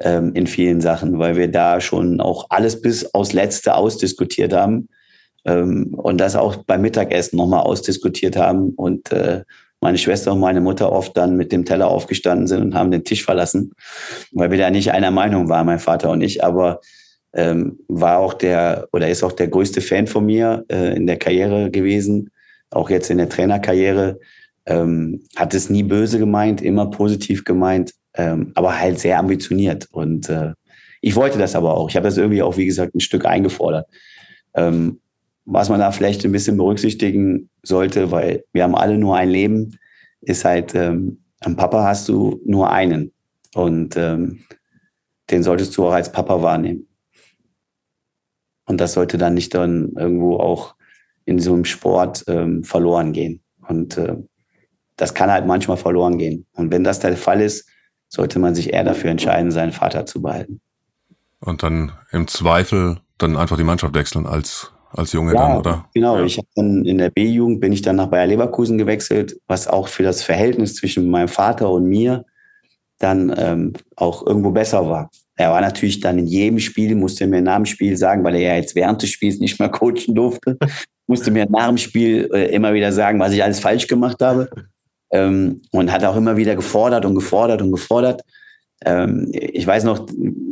ähm, 0.00 0.32
in 0.34 0.46
vielen 0.46 0.80
Sachen, 0.80 1.18
weil 1.18 1.36
wir 1.36 1.50
da 1.50 1.80
schon 1.80 2.20
auch 2.20 2.46
alles 2.50 2.80
bis 2.80 3.14
aufs 3.14 3.32
Letzte 3.32 3.74
ausdiskutiert 3.74 4.52
haben 4.52 4.88
ähm, 5.44 5.94
und 5.94 6.18
das 6.18 6.36
auch 6.36 6.56
beim 6.64 6.82
Mittagessen 6.82 7.36
nochmal 7.36 7.62
ausdiskutiert 7.62 8.36
haben 8.36 8.70
und 8.70 9.10
äh, 9.12 9.42
meine 9.80 9.98
Schwester 9.98 10.32
und 10.32 10.40
meine 10.40 10.60
Mutter 10.60 10.90
oft 10.90 11.16
dann 11.16 11.36
mit 11.36 11.52
dem 11.52 11.64
Teller 11.64 11.88
aufgestanden 11.88 12.46
sind 12.46 12.62
und 12.62 12.74
haben 12.74 12.90
den 12.90 13.04
Tisch 13.04 13.24
verlassen, 13.24 13.72
weil 14.32 14.50
wir 14.50 14.58
da 14.58 14.70
nicht 14.70 14.92
einer 14.92 15.10
Meinung 15.10 15.48
waren, 15.48 15.66
mein 15.66 15.78
Vater 15.78 16.10
und 16.10 16.22
ich. 16.22 16.42
Aber 16.42 16.80
ähm, 17.34 17.78
war 17.88 18.18
auch 18.18 18.34
der 18.34 18.88
oder 18.92 19.08
ist 19.08 19.22
auch 19.22 19.32
der 19.32 19.48
größte 19.48 19.80
Fan 19.80 20.06
von 20.06 20.24
mir 20.24 20.64
äh, 20.68 20.96
in 20.96 21.06
der 21.06 21.18
Karriere 21.18 21.70
gewesen, 21.70 22.30
auch 22.70 22.90
jetzt 22.90 23.10
in 23.10 23.18
der 23.18 23.28
Trainerkarriere. 23.28 24.18
Ähm, 24.64 25.22
hat 25.36 25.54
es 25.54 25.70
nie 25.70 25.84
böse 25.84 26.18
gemeint, 26.18 26.60
immer 26.60 26.90
positiv 26.90 27.44
gemeint, 27.44 27.92
ähm, 28.14 28.52
aber 28.54 28.80
halt 28.80 28.98
sehr 28.98 29.18
ambitioniert. 29.18 29.86
Und 29.92 30.28
äh, 30.28 30.54
ich 31.00 31.14
wollte 31.14 31.38
das 31.38 31.54
aber 31.54 31.76
auch. 31.76 31.88
Ich 31.88 31.96
habe 31.96 32.06
das 32.06 32.16
irgendwie 32.16 32.42
auch, 32.42 32.56
wie 32.56 32.66
gesagt, 32.66 32.94
ein 32.94 33.00
Stück 33.00 33.26
eingefordert. 33.26 33.86
Ähm, 34.54 35.00
was 35.46 35.68
man 35.68 35.80
da 35.80 35.92
vielleicht 35.92 36.24
ein 36.24 36.32
bisschen 36.32 36.56
berücksichtigen 36.56 37.48
sollte, 37.62 38.10
weil 38.10 38.44
wir 38.52 38.64
haben 38.64 38.74
alle 38.74 38.98
nur 38.98 39.16
ein 39.16 39.30
Leben, 39.30 39.78
ist 40.20 40.44
halt, 40.44 40.74
ähm, 40.74 41.22
am 41.40 41.56
Papa 41.56 41.84
hast 41.84 42.08
du 42.08 42.40
nur 42.44 42.70
einen. 42.70 43.12
Und 43.54 43.96
ähm, 43.96 44.40
den 45.30 45.42
solltest 45.42 45.76
du 45.76 45.86
auch 45.86 45.92
als 45.92 46.10
Papa 46.10 46.42
wahrnehmen. 46.42 46.88
Und 48.66 48.80
das 48.80 48.94
sollte 48.94 49.18
dann 49.18 49.34
nicht 49.34 49.54
dann 49.54 49.92
irgendwo 49.96 50.38
auch 50.38 50.74
in 51.24 51.38
so 51.38 51.54
einem 51.54 51.64
Sport 51.64 52.24
ähm, 52.26 52.64
verloren 52.64 53.12
gehen. 53.12 53.42
Und 53.68 53.96
äh, 53.96 54.16
das 54.96 55.14
kann 55.14 55.30
halt 55.30 55.46
manchmal 55.46 55.76
verloren 55.76 56.18
gehen. 56.18 56.46
Und 56.52 56.72
wenn 56.72 56.84
das 56.84 56.98
der 56.98 57.16
Fall 57.16 57.40
ist, 57.40 57.68
sollte 58.08 58.38
man 58.38 58.54
sich 58.54 58.72
eher 58.72 58.84
dafür 58.84 59.10
entscheiden, 59.10 59.50
seinen 59.50 59.72
Vater 59.72 60.06
zu 60.06 60.22
behalten. 60.22 60.60
Und 61.40 61.62
dann 61.62 61.92
im 62.10 62.26
Zweifel 62.26 63.00
dann 63.18 63.36
einfach 63.36 63.56
die 63.56 63.64
Mannschaft 63.64 63.94
wechseln 63.94 64.26
als 64.26 64.72
als 64.92 65.12
Junge 65.12 65.34
ja, 65.34 65.48
dann, 65.48 65.58
oder? 65.58 65.84
Genau, 65.94 66.18
ja. 66.18 66.24
ich 66.24 66.38
habe 66.38 66.48
dann 66.54 66.84
in 66.84 66.98
der 66.98 67.10
B-Jugend 67.10 67.60
bin 67.60 67.72
ich 67.72 67.82
dann 67.82 67.96
nach 67.96 68.06
Bayer 68.06 68.26
Leverkusen 68.26 68.78
gewechselt, 68.78 69.38
was 69.46 69.68
auch 69.68 69.88
für 69.88 70.02
das 70.02 70.22
Verhältnis 70.22 70.76
zwischen 70.76 71.10
meinem 71.10 71.28
Vater 71.28 71.70
und 71.70 71.86
mir 71.86 72.24
dann 72.98 73.34
ähm, 73.36 73.72
auch 73.96 74.26
irgendwo 74.26 74.50
besser 74.50 74.88
war. 74.88 75.10
Er 75.36 75.50
war 75.50 75.60
natürlich 75.60 76.00
dann 76.00 76.18
in 76.18 76.26
jedem 76.26 76.58
Spiel, 76.58 76.94
musste 76.94 77.26
mir 77.26 77.42
nach 77.42 77.56
dem 77.56 77.66
Spiel 77.66 77.96
sagen, 77.96 78.24
weil 78.24 78.36
er 78.36 78.40
ja 78.40 78.56
jetzt 78.56 78.74
während 78.74 79.02
des 79.02 79.10
Spiels 79.10 79.38
nicht 79.38 79.58
mehr 79.58 79.68
coachen 79.70 80.14
durfte, 80.14 80.58
musste 81.06 81.30
mir 81.30 81.46
nach 81.48 81.68
dem 81.68 81.78
Spiel 81.78 82.30
äh, 82.32 82.54
immer 82.54 82.72
wieder 82.72 82.92
sagen, 82.92 83.20
was 83.20 83.32
ich 83.32 83.42
alles 83.42 83.60
falsch 83.60 83.86
gemacht 83.86 84.20
habe. 84.20 84.48
Ähm, 85.12 85.62
und 85.70 85.92
hat 85.92 86.04
auch 86.04 86.16
immer 86.16 86.36
wieder 86.36 86.56
gefordert 86.56 87.04
und 87.04 87.14
gefordert 87.14 87.62
und 87.62 87.70
gefordert. 87.70 88.22
Ähm, 88.84 89.28
ich 89.32 89.66
weiß 89.66 89.84
noch, 89.84 90.06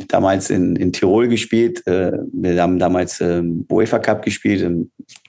damals 0.07 0.49
in, 0.49 0.75
in 0.75 0.91
Tirol 0.91 1.27
gespielt. 1.27 1.85
Äh, 1.87 2.13
wir 2.33 2.61
haben 2.61 2.79
damals 2.79 3.21
ähm, 3.21 3.65
UEFA 3.69 3.99
Cup 3.99 4.23
gespielt, 4.23 4.67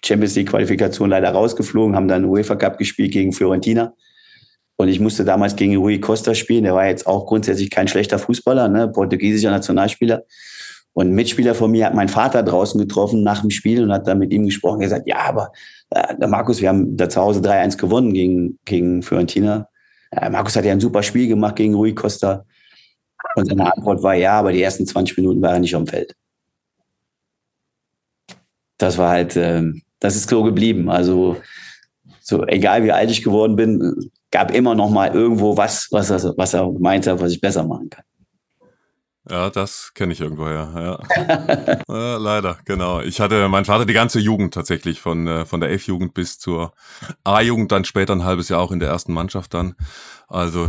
Champions 0.04 0.34
League 0.34 0.48
Qualifikation 0.48 1.10
leider 1.10 1.30
rausgeflogen, 1.30 1.94
haben 1.94 2.08
dann 2.08 2.24
UEFA 2.24 2.56
Cup 2.56 2.78
gespielt 2.78 3.12
gegen 3.12 3.32
Fiorentina. 3.32 3.92
Und 4.76 4.88
ich 4.88 5.00
musste 5.00 5.24
damals 5.24 5.56
gegen 5.56 5.76
Rui 5.76 6.00
Costa 6.00 6.34
spielen. 6.34 6.64
Der 6.64 6.74
war 6.74 6.86
jetzt 6.86 7.06
auch 7.06 7.26
grundsätzlich 7.26 7.70
kein 7.70 7.88
schlechter 7.88 8.18
Fußballer, 8.18 8.68
ne? 8.68 8.88
portugiesischer 8.88 9.50
Nationalspieler. 9.50 10.24
Und 10.92 11.08
ein 11.08 11.14
Mitspieler 11.14 11.54
von 11.54 11.70
mir 11.70 11.86
hat 11.86 11.94
meinen 11.94 12.08
Vater 12.08 12.42
draußen 12.42 12.80
getroffen 12.80 13.22
nach 13.22 13.42
dem 13.42 13.50
Spiel 13.50 13.82
und 13.82 13.92
hat 13.92 14.06
dann 14.06 14.18
mit 14.18 14.32
ihm 14.32 14.46
gesprochen. 14.46 14.80
Er 14.80 14.86
gesagt, 14.86 15.06
ja, 15.06 15.18
aber 15.28 15.52
äh, 15.90 16.26
Markus, 16.26 16.60
wir 16.60 16.68
haben 16.68 16.96
da 16.96 17.08
zu 17.08 17.20
Hause 17.20 17.40
3-1 17.40 17.76
gewonnen 17.76 18.12
gegen, 18.14 18.58
gegen 18.64 19.02
Fiorentina. 19.02 19.68
Äh, 20.10 20.30
Markus 20.30 20.56
hat 20.56 20.64
ja 20.64 20.72
ein 20.72 20.80
super 20.80 21.02
Spiel 21.02 21.28
gemacht 21.28 21.56
gegen 21.56 21.74
Rui 21.74 21.94
Costa. 21.94 22.44
Und 23.36 23.46
seine 23.46 23.70
Antwort 23.70 24.02
war 24.02 24.14
ja, 24.14 24.38
aber 24.38 24.50
die 24.50 24.62
ersten 24.62 24.86
20 24.86 25.18
Minuten 25.18 25.42
war 25.42 25.52
er 25.52 25.60
nicht 25.60 25.74
am 25.74 25.86
Feld. 25.86 26.16
Das 28.78 28.96
war 28.96 29.10
halt, 29.10 29.36
äh, 29.36 29.62
das 30.00 30.16
ist 30.16 30.30
so 30.30 30.42
geblieben. 30.42 30.88
Also, 30.88 31.36
so 32.20 32.46
egal 32.46 32.82
wie 32.84 32.92
alt 32.92 33.10
ich 33.10 33.22
geworden 33.22 33.54
bin, 33.54 34.10
gab 34.30 34.52
immer 34.52 34.74
noch 34.74 34.88
mal 34.88 35.14
irgendwo 35.14 35.56
was, 35.56 35.88
was 35.90 36.08
er, 36.10 36.34
was 36.38 36.54
er 36.54 36.72
meinte, 36.72 37.20
was 37.20 37.32
ich 37.32 37.40
besser 37.40 37.64
machen 37.64 37.90
kann. 37.90 38.04
Ja, 39.28 39.50
das 39.50 39.92
kenne 39.92 40.14
ich 40.14 40.20
irgendwoher. 40.20 41.00
Ja. 41.18 41.78
ja, 41.88 42.16
leider, 42.16 42.58
genau. 42.64 43.00
Ich 43.00 43.20
hatte 43.20 43.48
mein 43.48 43.64
Vater 43.66 43.84
die 43.84 43.92
ganze 43.92 44.20
Jugend 44.20 44.54
tatsächlich 44.54 45.00
von 45.00 45.26
äh, 45.26 45.44
von 45.44 45.60
der 45.60 45.72
F-Jugend 45.72 46.14
bis 46.14 46.38
zur 46.38 46.72
A-Jugend, 47.24 47.72
dann 47.72 47.84
später 47.84 48.14
ein 48.14 48.24
halbes 48.24 48.48
Jahr 48.48 48.60
auch 48.60 48.70
in 48.70 48.78
der 48.80 48.88
ersten 48.88 49.12
Mannschaft 49.12 49.52
dann. 49.52 49.74
Also 50.28 50.68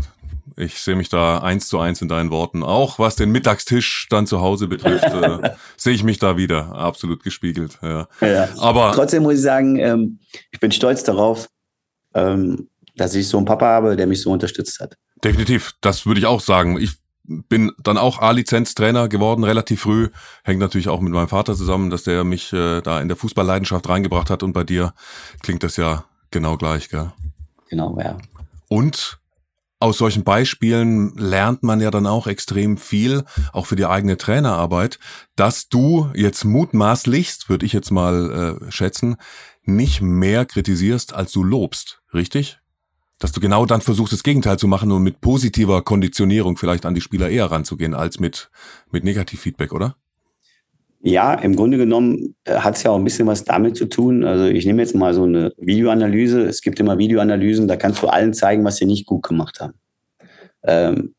ich 0.55 0.79
sehe 0.79 0.95
mich 0.95 1.10
da 1.10 1.39
eins 1.39 1.67
zu 1.67 1.79
eins 1.79 2.01
in 2.01 2.07
deinen 2.07 2.31
Worten. 2.31 2.63
Auch 2.63 2.99
was 2.99 3.15
den 3.15 3.31
Mittagstisch 3.31 4.07
dann 4.10 4.27
zu 4.27 4.41
Hause 4.41 4.67
betrifft, 4.67 5.05
äh, 5.05 5.51
sehe 5.77 5.93
ich 5.93 6.03
mich 6.03 6.19
da 6.19 6.38
wieder 6.38 6.73
absolut 6.73 7.23
gespiegelt. 7.23 7.79
Ja. 7.81 8.07
ja. 8.21 8.49
Aber 8.57 8.91
trotzdem 8.93 9.23
muss 9.23 9.36
ich 9.36 9.41
sagen, 9.41 9.77
ähm, 9.77 10.19
ich 10.51 10.60
bin 10.60 10.71
stolz 10.71 11.03
darauf, 11.03 11.49
ähm, 12.13 12.69
dass 12.95 13.13
ich 13.15 13.27
so 13.27 13.38
einen 13.38 13.45
Papa 13.45 13.65
habe, 13.65 13.95
der 13.95 14.07
mich 14.07 14.21
so 14.21 14.31
unterstützt 14.31 14.79
hat. 14.79 14.95
Definitiv, 15.23 15.73
das 15.81 16.05
würde 16.05 16.19
ich 16.19 16.25
auch 16.25 16.41
sagen. 16.41 16.79
Ich 16.79 16.93
bin 17.27 17.71
dann 17.83 17.97
auch 17.97 18.19
A-Lizenz-Trainer 18.19 19.10
geworden, 19.10 19.43
relativ 19.43 19.81
früh. 19.81 20.10
Hängt 20.43 20.60
natürlich 20.60 20.88
auch 20.88 21.01
mit 21.01 21.12
meinem 21.12 21.27
Vater 21.27 21.55
zusammen, 21.55 21.89
dass 21.89 22.03
der 22.03 22.23
mich 22.23 22.53
äh, 22.53 22.81
da 22.81 23.01
in 23.01 23.10
der 23.10 23.17
Fußballleidenschaft 23.17 23.88
reingebracht 23.89 24.29
hat. 24.29 24.43
Und 24.43 24.53
bei 24.53 24.63
dir 24.63 24.93
klingt 25.41 25.63
das 25.63 25.75
ja 25.77 26.05
genau 26.31 26.57
gleich, 26.57 26.89
gell? 26.89 27.12
Genau, 27.69 27.99
ja. 27.99 28.17
Und 28.69 29.19
aus 29.79 29.97
solchen 29.97 30.23
Beispielen 30.23 31.13
lernt 31.15 31.63
man 31.63 31.79
ja 31.79 31.91
dann 31.91 32.07
auch 32.07 32.27
extrem 32.27 32.77
viel, 32.77 33.23
auch 33.53 33.67
für 33.67 33.75
die 33.75 33.85
eigene 33.85 34.17
Trainerarbeit, 34.17 34.97
dass 35.35 35.69
du 35.69 36.09
jetzt 36.15 36.45
mutmaßlichst, 36.45 37.49
würde 37.49 37.65
ich 37.65 37.73
jetzt 37.73 37.91
mal 37.91 38.59
äh, 38.61 38.71
schätzen, 38.71 39.17
nicht 39.63 40.01
mehr 40.01 40.45
kritisierst, 40.45 41.13
als 41.13 41.31
du 41.31 41.43
lobst, 41.43 42.01
richtig? 42.13 42.59
Dass 43.19 43.31
du 43.31 43.39
genau 43.39 43.65
dann 43.65 43.81
versuchst, 43.81 44.13
das 44.13 44.23
Gegenteil 44.23 44.57
zu 44.57 44.67
machen 44.67 44.91
und 44.91 45.03
mit 45.03 45.21
positiver 45.21 45.81
Konditionierung 45.83 46.57
vielleicht 46.57 46.85
an 46.85 46.95
die 46.95 47.01
Spieler 47.01 47.29
eher 47.29 47.51
ranzugehen 47.51 47.93
als 47.93 48.19
mit, 48.19 48.49
mit 48.91 49.03
Negativfeedback, 49.03 49.73
oder? 49.73 49.95
Ja, 51.01 51.36
im 51.36 51.55
Grunde 51.55 51.77
genommen 51.77 52.36
äh, 52.43 52.55
hat 52.55 52.75
es 52.75 52.83
ja 52.83 52.91
auch 52.91 52.97
ein 52.97 53.03
bisschen 53.03 53.27
was 53.27 53.43
damit 53.43 53.77
zu 53.77 53.86
tun. 53.86 54.23
Also 54.23 54.45
ich 54.45 54.65
nehme 54.65 54.81
jetzt 54.81 54.95
mal 54.95 55.13
so 55.13 55.23
eine 55.23 55.53
Videoanalyse. 55.57 56.41
Es 56.41 56.62
gibt 56.62 56.79
immer 56.79 56.97
Videoanalysen, 56.97 57.67
da 57.67 57.75
kannst 57.75 58.01
du 58.01 58.07
allen 58.07 58.33
zeigen, 58.33 58.63
was 58.65 58.77
sie 58.77 58.86
nicht 58.86 59.05
gut 59.05 59.23
gemacht 59.23 59.60
haben. 59.60 59.73
Ähm, 60.63 61.13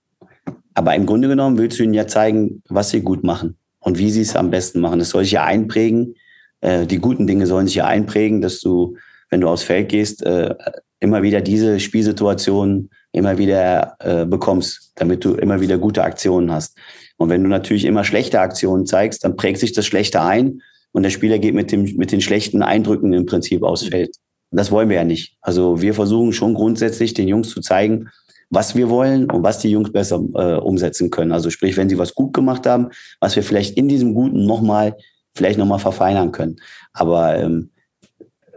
aber 0.74 0.94
im 0.94 1.06
Grunde 1.06 1.28
genommen 1.28 1.58
willst 1.58 1.78
du 1.78 1.84
ihnen 1.84 1.94
ja 1.94 2.06
zeigen, 2.06 2.62
was 2.68 2.90
sie 2.90 3.00
gut 3.00 3.24
machen 3.24 3.56
und 3.80 3.98
wie 3.98 4.10
sie 4.10 4.22
es 4.22 4.36
am 4.36 4.50
besten 4.50 4.80
machen. 4.80 4.98
Das 4.98 5.10
soll 5.10 5.24
sich 5.24 5.32
ja 5.32 5.44
einprägen. 5.44 6.14
Äh, 6.60 6.86
die 6.86 6.98
guten 6.98 7.26
Dinge 7.26 7.46
sollen 7.46 7.66
sich 7.66 7.76
ja 7.76 7.86
einprägen, 7.86 8.40
dass 8.40 8.60
du, 8.60 8.96
wenn 9.30 9.40
du 9.40 9.48
aufs 9.48 9.62
Feld 9.62 9.88
gehst, 9.88 10.24
äh, 10.24 10.54
immer 11.00 11.22
wieder 11.22 11.40
diese 11.40 11.78
Spielsituationen 11.78 12.90
immer 13.12 13.38
wieder 13.38 13.96
äh, 14.00 14.24
bekommst, 14.26 14.92
damit 14.96 15.24
du 15.24 15.34
immer 15.34 15.60
wieder 15.60 15.78
gute 15.78 16.02
Aktionen 16.02 16.50
hast. 16.50 16.78
Und 17.18 17.28
wenn 17.28 17.42
du 17.42 17.50
natürlich 17.50 17.84
immer 17.84 18.04
schlechte 18.04 18.40
Aktionen 18.40 18.86
zeigst, 18.86 19.24
dann 19.24 19.36
prägt 19.36 19.58
sich 19.58 19.72
das 19.72 19.84
Schlechte 19.84 20.22
ein 20.22 20.62
und 20.92 21.02
der 21.02 21.10
Spieler 21.10 21.38
geht 21.38 21.54
mit, 21.54 21.70
dem, 21.70 21.96
mit 21.96 22.12
den 22.12 22.20
schlechten 22.20 22.62
Eindrücken 22.62 23.12
im 23.12 23.26
Prinzip 23.26 23.62
aufs 23.62 23.84
Feld. 23.84 24.16
Und 24.50 24.56
das 24.56 24.70
wollen 24.70 24.88
wir 24.88 24.96
ja 24.96 25.04
nicht. 25.04 25.36
Also 25.42 25.82
wir 25.82 25.92
versuchen 25.94 26.32
schon 26.32 26.54
grundsätzlich 26.54 27.12
den 27.12 27.28
Jungs 27.28 27.50
zu 27.50 27.60
zeigen, 27.60 28.08
was 28.50 28.74
wir 28.74 28.88
wollen 28.88 29.30
und 29.30 29.42
was 29.42 29.58
die 29.58 29.70
Jungs 29.70 29.92
besser 29.92 30.22
äh, 30.34 30.54
umsetzen 30.54 31.10
können. 31.10 31.32
Also 31.32 31.50
sprich, 31.50 31.76
wenn 31.76 31.88
sie 31.88 31.98
was 31.98 32.14
gut 32.14 32.32
gemacht 32.32 32.66
haben, 32.66 32.88
was 33.20 33.36
wir 33.36 33.42
vielleicht 33.42 33.76
in 33.76 33.88
diesem 33.88 34.14
Guten 34.14 34.46
nochmal, 34.46 34.96
vielleicht 35.34 35.58
nochmal 35.58 35.80
verfeinern 35.80 36.32
können. 36.32 36.56
Aber 36.94 37.36
ähm, 37.36 37.70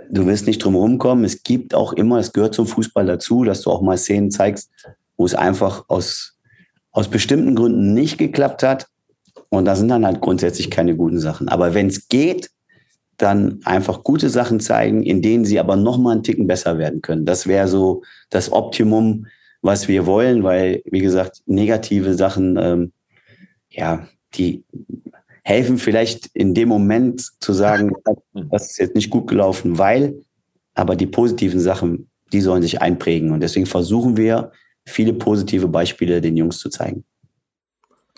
du 0.09 0.25
wirst 0.27 0.47
nicht 0.47 0.63
drum 0.63 0.75
rumkommen. 0.75 1.25
Es 1.25 1.43
gibt 1.43 1.73
auch 1.73 1.93
immer, 1.93 2.19
es 2.19 2.31
gehört 2.31 2.53
zum 2.53 2.67
Fußball 2.67 3.05
dazu, 3.05 3.43
dass 3.43 3.61
du 3.61 3.71
auch 3.71 3.81
mal 3.81 3.97
Szenen 3.97 4.31
zeigst, 4.31 4.69
wo 5.17 5.25
es 5.25 5.35
einfach 5.35 5.85
aus, 5.89 6.37
aus 6.91 7.09
bestimmten 7.09 7.55
Gründen 7.55 7.93
nicht 7.93 8.17
geklappt 8.17 8.63
hat. 8.63 8.87
Und 9.49 9.65
da 9.65 9.75
sind 9.75 9.89
dann 9.89 10.05
halt 10.05 10.21
grundsätzlich 10.21 10.69
keine 10.69 10.95
guten 10.95 11.19
Sachen. 11.19 11.49
Aber 11.49 11.73
wenn 11.73 11.87
es 11.87 12.07
geht, 12.07 12.49
dann 13.17 13.59
einfach 13.65 14.03
gute 14.03 14.29
Sachen 14.29 14.59
zeigen, 14.59 15.03
in 15.03 15.21
denen 15.21 15.45
sie 15.45 15.59
aber 15.59 15.75
noch 15.75 15.97
mal 15.97 16.11
einen 16.11 16.23
Ticken 16.23 16.47
besser 16.47 16.77
werden 16.77 17.01
können. 17.01 17.25
Das 17.25 17.47
wäre 17.47 17.67
so 17.67 18.03
das 18.29 18.51
Optimum, 18.51 19.27
was 19.61 19.87
wir 19.87 20.05
wollen, 20.05 20.43
weil, 20.43 20.81
wie 20.85 21.01
gesagt, 21.01 21.41
negative 21.45 22.15
Sachen, 22.15 22.57
ähm, 22.57 22.91
ja, 23.69 24.07
die 24.33 24.63
helfen 25.43 25.77
vielleicht 25.77 26.27
in 26.33 26.53
dem 26.53 26.69
Moment 26.69 27.21
zu 27.39 27.53
sagen, 27.53 27.93
das 28.33 28.71
ist 28.71 28.77
jetzt 28.77 28.95
nicht 28.95 29.09
gut 29.09 29.27
gelaufen, 29.27 29.77
weil, 29.77 30.23
aber 30.73 30.95
die 30.95 31.07
positiven 31.07 31.59
Sachen, 31.59 32.09
die 32.33 32.41
sollen 32.41 32.61
sich 32.61 32.81
einprägen. 32.81 33.31
Und 33.31 33.41
deswegen 33.41 33.65
versuchen 33.65 34.17
wir, 34.17 34.51
viele 34.85 35.13
positive 35.13 35.67
Beispiele 35.67 36.21
den 36.21 36.37
Jungs 36.37 36.59
zu 36.59 36.69
zeigen. 36.69 37.03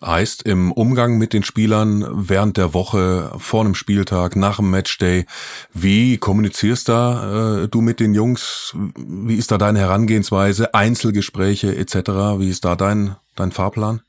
Heißt, 0.04 0.44
im 0.44 0.74
Umgang 0.74 1.18
mit 1.18 1.32
den 1.32 1.44
Spielern 1.44 2.06
während 2.12 2.58
der 2.58 2.74
Woche, 2.74 3.32
vor 3.38 3.62
einem 3.62 3.74
Spieltag, 3.74 4.36
nach 4.36 4.58
dem 4.58 4.70
Matchday, 4.70 5.26
wie 5.74 6.18
kommunizierst 6.18 6.90
da 6.90 7.64
äh, 7.64 7.68
du 7.70 7.80
mit 7.80 8.02
den 8.02 8.14
Jungs? 8.14 8.76
Wie 8.98 9.38
ist 9.38 9.52
da 9.52 9.58
deine 9.58 9.80
Herangehensweise? 9.80 10.74
Einzelgespräche 10.74 11.76
etc.? 11.78 11.96
Wie 12.40 12.50
ist 12.50 12.66
da 12.66 12.76
dein, 12.76 13.16
dein 13.38 13.52
Fahrplan? 13.52 14.02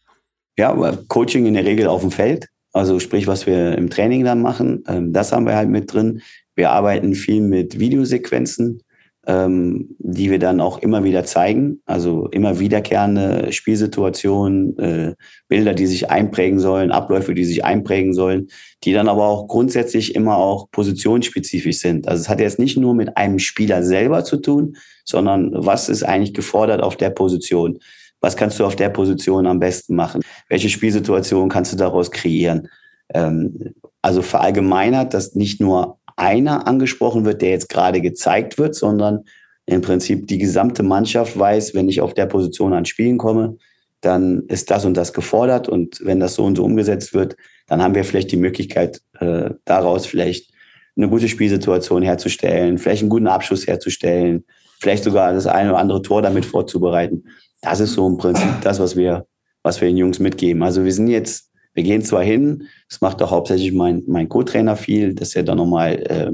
Ja, 0.57 0.75
Coaching 1.07 1.47
in 1.47 1.55
der 1.55 1.65
Regel 1.65 1.87
auf 1.87 2.01
dem 2.01 2.11
Feld. 2.11 2.49
Also 2.73 2.99
sprich, 2.99 3.29
was 3.29 3.47
wir 3.47 3.79
im 3.79 3.89
Training 3.89 4.25
dann 4.25 4.43
machen, 4.43 4.83
ähm, 4.89 5.13
das 5.13 5.31
haben 5.31 5.47
wir 5.47 5.55
halt 5.55 5.69
mit 5.69 5.93
drin. 5.93 6.23
Wir 6.57 6.71
arbeiten 6.71 7.15
viel 7.15 7.41
mit 7.41 7.79
Videosequenzen, 7.79 8.81
ähm, 9.27 9.97
die 9.99 10.31
wir 10.31 10.39
dann 10.39 10.61
auch 10.61 10.79
immer 10.79 11.05
wieder 11.05 11.25
zeigen. 11.25 11.81
Also 11.87 12.29
immer 12.29 12.59
wiederkehrende 12.59 13.53
Spielsituationen, 13.53 14.79
äh, 14.79 15.15
Bilder, 15.49 15.75
die 15.75 15.87
sich 15.87 16.11
einprägen 16.11 16.59
sollen, 16.59 16.93
Abläufe, 16.93 17.35
die 17.35 17.45
sich 17.45 17.65
einprägen 17.65 18.15
sollen, 18.15 18.49
die 18.85 18.93
dann 18.93 19.09
aber 19.09 19.27
auch 19.27 19.49
grundsätzlich 19.49 20.15
immer 20.15 20.37
auch 20.37 20.71
positionsspezifisch 20.71 21.79
sind. 21.79 22.09
Also 22.09 22.23
es 22.23 22.29
hat 22.29 22.41
jetzt 22.41 22.59
nicht 22.59 22.77
nur 22.77 22.95
mit 22.95 23.17
einem 23.17 23.39
Spieler 23.39 23.83
selber 23.83 24.25
zu 24.25 24.37
tun, 24.37 24.77
sondern 25.05 25.53
was 25.55 25.89
ist 25.89 26.03
eigentlich 26.03 26.35
gefordert 26.35 26.83
auf 26.83 26.97
der 26.97 27.11
Position 27.11 27.79
was 28.25 28.37
kannst 28.37 28.59
du 28.59 28.65
auf 28.65 28.75
der 28.75 28.89
Position 28.89 29.47
am 29.47 29.61
besten 29.61 29.95
machen? 29.95 30.23
Welche 30.49 30.71
Spielsituation 30.71 31.51
kannst 31.51 31.75
du 31.75 31.77
daraus 31.77 32.11
kreieren? 32.11 32.69
Ähm, 33.13 33.75
also 34.01 34.23
verallgemeinert, 34.23 35.13
dass 35.13 35.35
nicht 35.35 35.61
nur 35.61 35.99
einer 36.17 36.67
angesprochen 36.67 37.25
wird, 37.25 37.43
der 37.43 37.51
jetzt 37.51 37.69
gerade 37.69 38.01
gezeigt 38.01 38.59
wird, 38.59 38.75
sondern 38.75 39.25
im 39.67 39.81
Prinzip 39.81 40.27
die 40.27 40.39
gesamte 40.39 40.83
Mannschaft 40.83 41.39
weiß, 41.39 41.75
wenn 41.75 41.89
ich 41.89 42.01
auf 42.01 42.15
der 42.15 42.27
Position 42.27 42.73
an 42.75 42.85
Spielen 42.85 43.19
komme, 43.19 43.57
dann 44.01 44.43
ist 44.49 44.71
das 44.71 44.85
und 44.85 44.95
das 44.97 45.13
gefordert 45.13 45.69
und 45.69 46.01
wenn 46.05 46.21
das 46.21 46.35
so 46.35 46.45
und 46.45 46.57
so 46.57 46.65
umgesetzt 46.65 47.15
wird, 47.15 47.37
dann 47.67 47.83
haben 47.83 47.95
wir 47.95 48.05
vielleicht 48.05 48.31
die 48.31 48.37
Möglichkeit, 48.37 49.01
äh, 49.21 49.51
daraus 49.65 50.05
vielleicht 50.05 50.53
eine 50.97 51.09
gute 51.09 51.29
Spielsituation 51.29 52.03
herzustellen, 52.03 52.79
vielleicht 52.79 53.03
einen 53.03 53.11
guten 53.11 53.27
Abschluss 53.27 53.67
herzustellen, 53.67 54.45
vielleicht 54.81 55.05
sogar 55.05 55.33
das 55.33 55.47
eine 55.47 55.71
oder 55.71 55.79
andere 55.79 56.03
Tor 56.03 56.21
damit 56.21 56.45
vorzubereiten 56.45 57.25
das 57.65 57.81
ist 57.81 57.95
so 57.95 58.07
im 58.07 58.19
Prinzip 58.19 58.61
das, 58.63 58.79
was 58.79 58.95
wir, 58.95 59.27
was 59.63 59.81
wir 59.81 59.89
den 59.89 59.97
Jungs 59.97 60.19
mitgeben. 60.19 60.63
Also 60.63 60.85
wir 60.85 60.93
sind 60.93 61.09
jetzt, 61.09 61.51
wir 61.75 61.83
gehen 61.83 62.03
zwar 62.03 62.23
hin, 62.23 62.69
das 62.89 63.01
macht 63.01 63.21
auch 63.21 63.31
hauptsächlich 63.31 63.73
mein, 63.73 64.03
mein 64.07 64.29
Co-Trainer 64.29 64.77
viel, 64.77 65.15
dass 65.15 65.35
er 65.35 65.43
dann 65.43 65.59
nochmal 65.59 65.95
äh, 66.09 66.33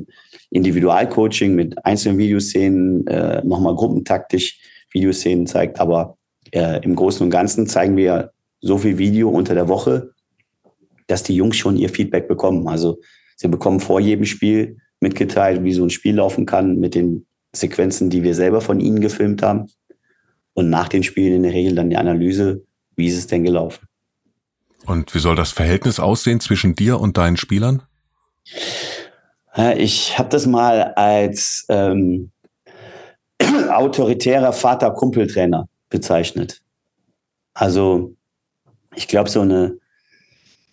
Individualcoaching 0.51 1.55
mit 1.55 1.85
einzelnen 1.85 2.19
Videoszenen, 2.19 3.07
äh, 3.07 3.43
nochmal 3.45 3.75
gruppentaktisch 3.75 4.61
Videoszenen 4.93 5.47
zeigt, 5.47 5.81
aber 5.81 6.19
äh, 6.53 6.85
im 6.85 6.95
Großen 6.95 7.25
und 7.25 7.31
Ganzen 7.31 7.67
zeigen 7.67 7.97
wir 7.97 8.33
so 8.61 8.77
viel 8.79 8.99
Video 8.99 9.31
unter 9.31 9.55
der 9.55 9.69
Woche, 9.69 10.11
dass 11.07 11.23
die 11.23 11.35
Jungs 11.35 11.57
schon 11.57 11.77
ihr 11.77 11.89
Feedback 11.89 12.29
bekommen. 12.29 12.69
Also 12.69 13.01
sie 13.37 13.49
bekommen 13.49 13.81
vor 13.81 14.01
jedem 14.01 14.27
Spiel 14.27 14.77
mitgeteilt, 15.01 15.65
wie 15.65 15.73
so 15.73 15.85
ein 15.85 15.91
Spiel 15.91 16.17
laufen 16.17 16.45
kann 16.45 16.79
mit 16.79 16.95
den 16.95 17.27
Sequenzen, 17.55 18.11
die 18.11 18.23
wir 18.23 18.35
selber 18.35 18.61
von 18.61 18.81
ihnen 18.81 19.01
gefilmt 19.01 19.43
haben 19.43 19.67
und 20.53 20.69
nach 20.69 20.89
den 20.89 21.03
Spielen 21.03 21.37
in 21.37 21.43
der 21.45 21.53
Regel 21.53 21.75
dann 21.75 21.91
die 21.91 21.97
Analyse, 21.97 22.65
wie 22.97 23.07
ist 23.07 23.17
es 23.17 23.27
denn 23.27 23.45
gelaufen. 23.45 23.90
Und 24.87 25.15
wie 25.15 25.19
soll 25.19 25.37
das 25.37 25.53
Verhältnis 25.53 26.01
aussehen 26.01 26.41
zwischen 26.41 26.75
dir 26.75 27.01
und 27.01 27.17
deinen 27.17 27.37
Spielern? 27.37 27.83
Ich 29.77 30.19
habe 30.19 30.29
das 30.29 30.47
mal 30.47 30.95
als 30.95 31.67
ähm, 31.69 32.31
autoritärer 33.69 34.53
Vater-Kumpel-Trainer 34.53 35.69
bezeichnet. 35.89 36.61
Also 37.53 38.15
ich 38.95 39.09
glaube, 39.09 39.29
so 39.29 39.41
eine, 39.41 39.77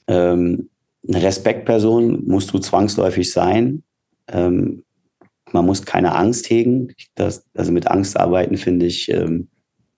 ähm, 0.07 0.69
eine 1.07 1.23
Respektperson 1.23 2.25
musst 2.25 2.53
du 2.53 2.59
zwangsläufig 2.59 3.31
sein. 3.31 3.83
Ähm, 4.27 4.83
man 5.51 5.65
muss 5.65 5.83
keine 5.83 6.15
Angst 6.15 6.49
hegen. 6.49 6.93
Das, 7.15 7.45
also 7.55 7.71
mit 7.71 7.87
Angst 7.87 8.17
arbeiten 8.17 8.57
finde 8.57 8.85
ich 8.85 9.09
ähm, 9.09 9.49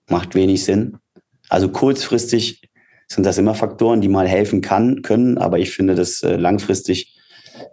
macht 0.08 0.34
wenig 0.34 0.64
Sinn. 0.64 0.98
Also 1.48 1.68
kurzfristig 1.70 2.69
sind 3.10 3.26
das 3.26 3.38
immer 3.38 3.54
Faktoren, 3.54 4.00
die 4.00 4.08
mal 4.08 4.28
helfen 4.28 4.60
kann, 4.60 5.02
können, 5.02 5.36
aber 5.36 5.58
ich 5.58 5.70
finde, 5.72 5.94
dass 5.94 6.22
äh, 6.22 6.36
langfristig 6.36 7.16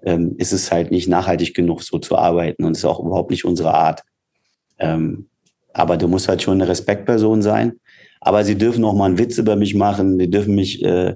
ähm, 0.04 0.36
ist 0.38 0.52
es 0.52 0.72
halt 0.72 0.92
nicht 0.92 1.08
nachhaltig 1.08 1.54
genug, 1.54 1.84
so 1.84 2.00
zu 2.00 2.18
arbeiten 2.18 2.64
und 2.64 2.76
ist 2.76 2.86
auch 2.86 3.00
überhaupt 3.00 3.32
nicht 3.32 3.46
unsere 3.46 3.74
Art. 3.74 4.02
Ähm, 4.80 5.30
aber 5.74 5.98
du 5.98 6.08
musst 6.08 6.28
halt 6.28 6.42
schon 6.42 6.56
eine 6.56 6.68
Respektperson 6.68 7.42
sein. 7.42 7.74
Aber 8.20 8.44
sie 8.44 8.58
dürfen 8.58 8.84
auch 8.84 8.96
mal 8.96 9.06
einen 9.06 9.20
Witz 9.20 9.38
über 9.38 9.56
mich 9.56 9.76
machen, 9.76 10.18
die 10.18 10.30
dürfen 10.30 10.56
mich, 10.56 10.84
äh, 10.84 11.16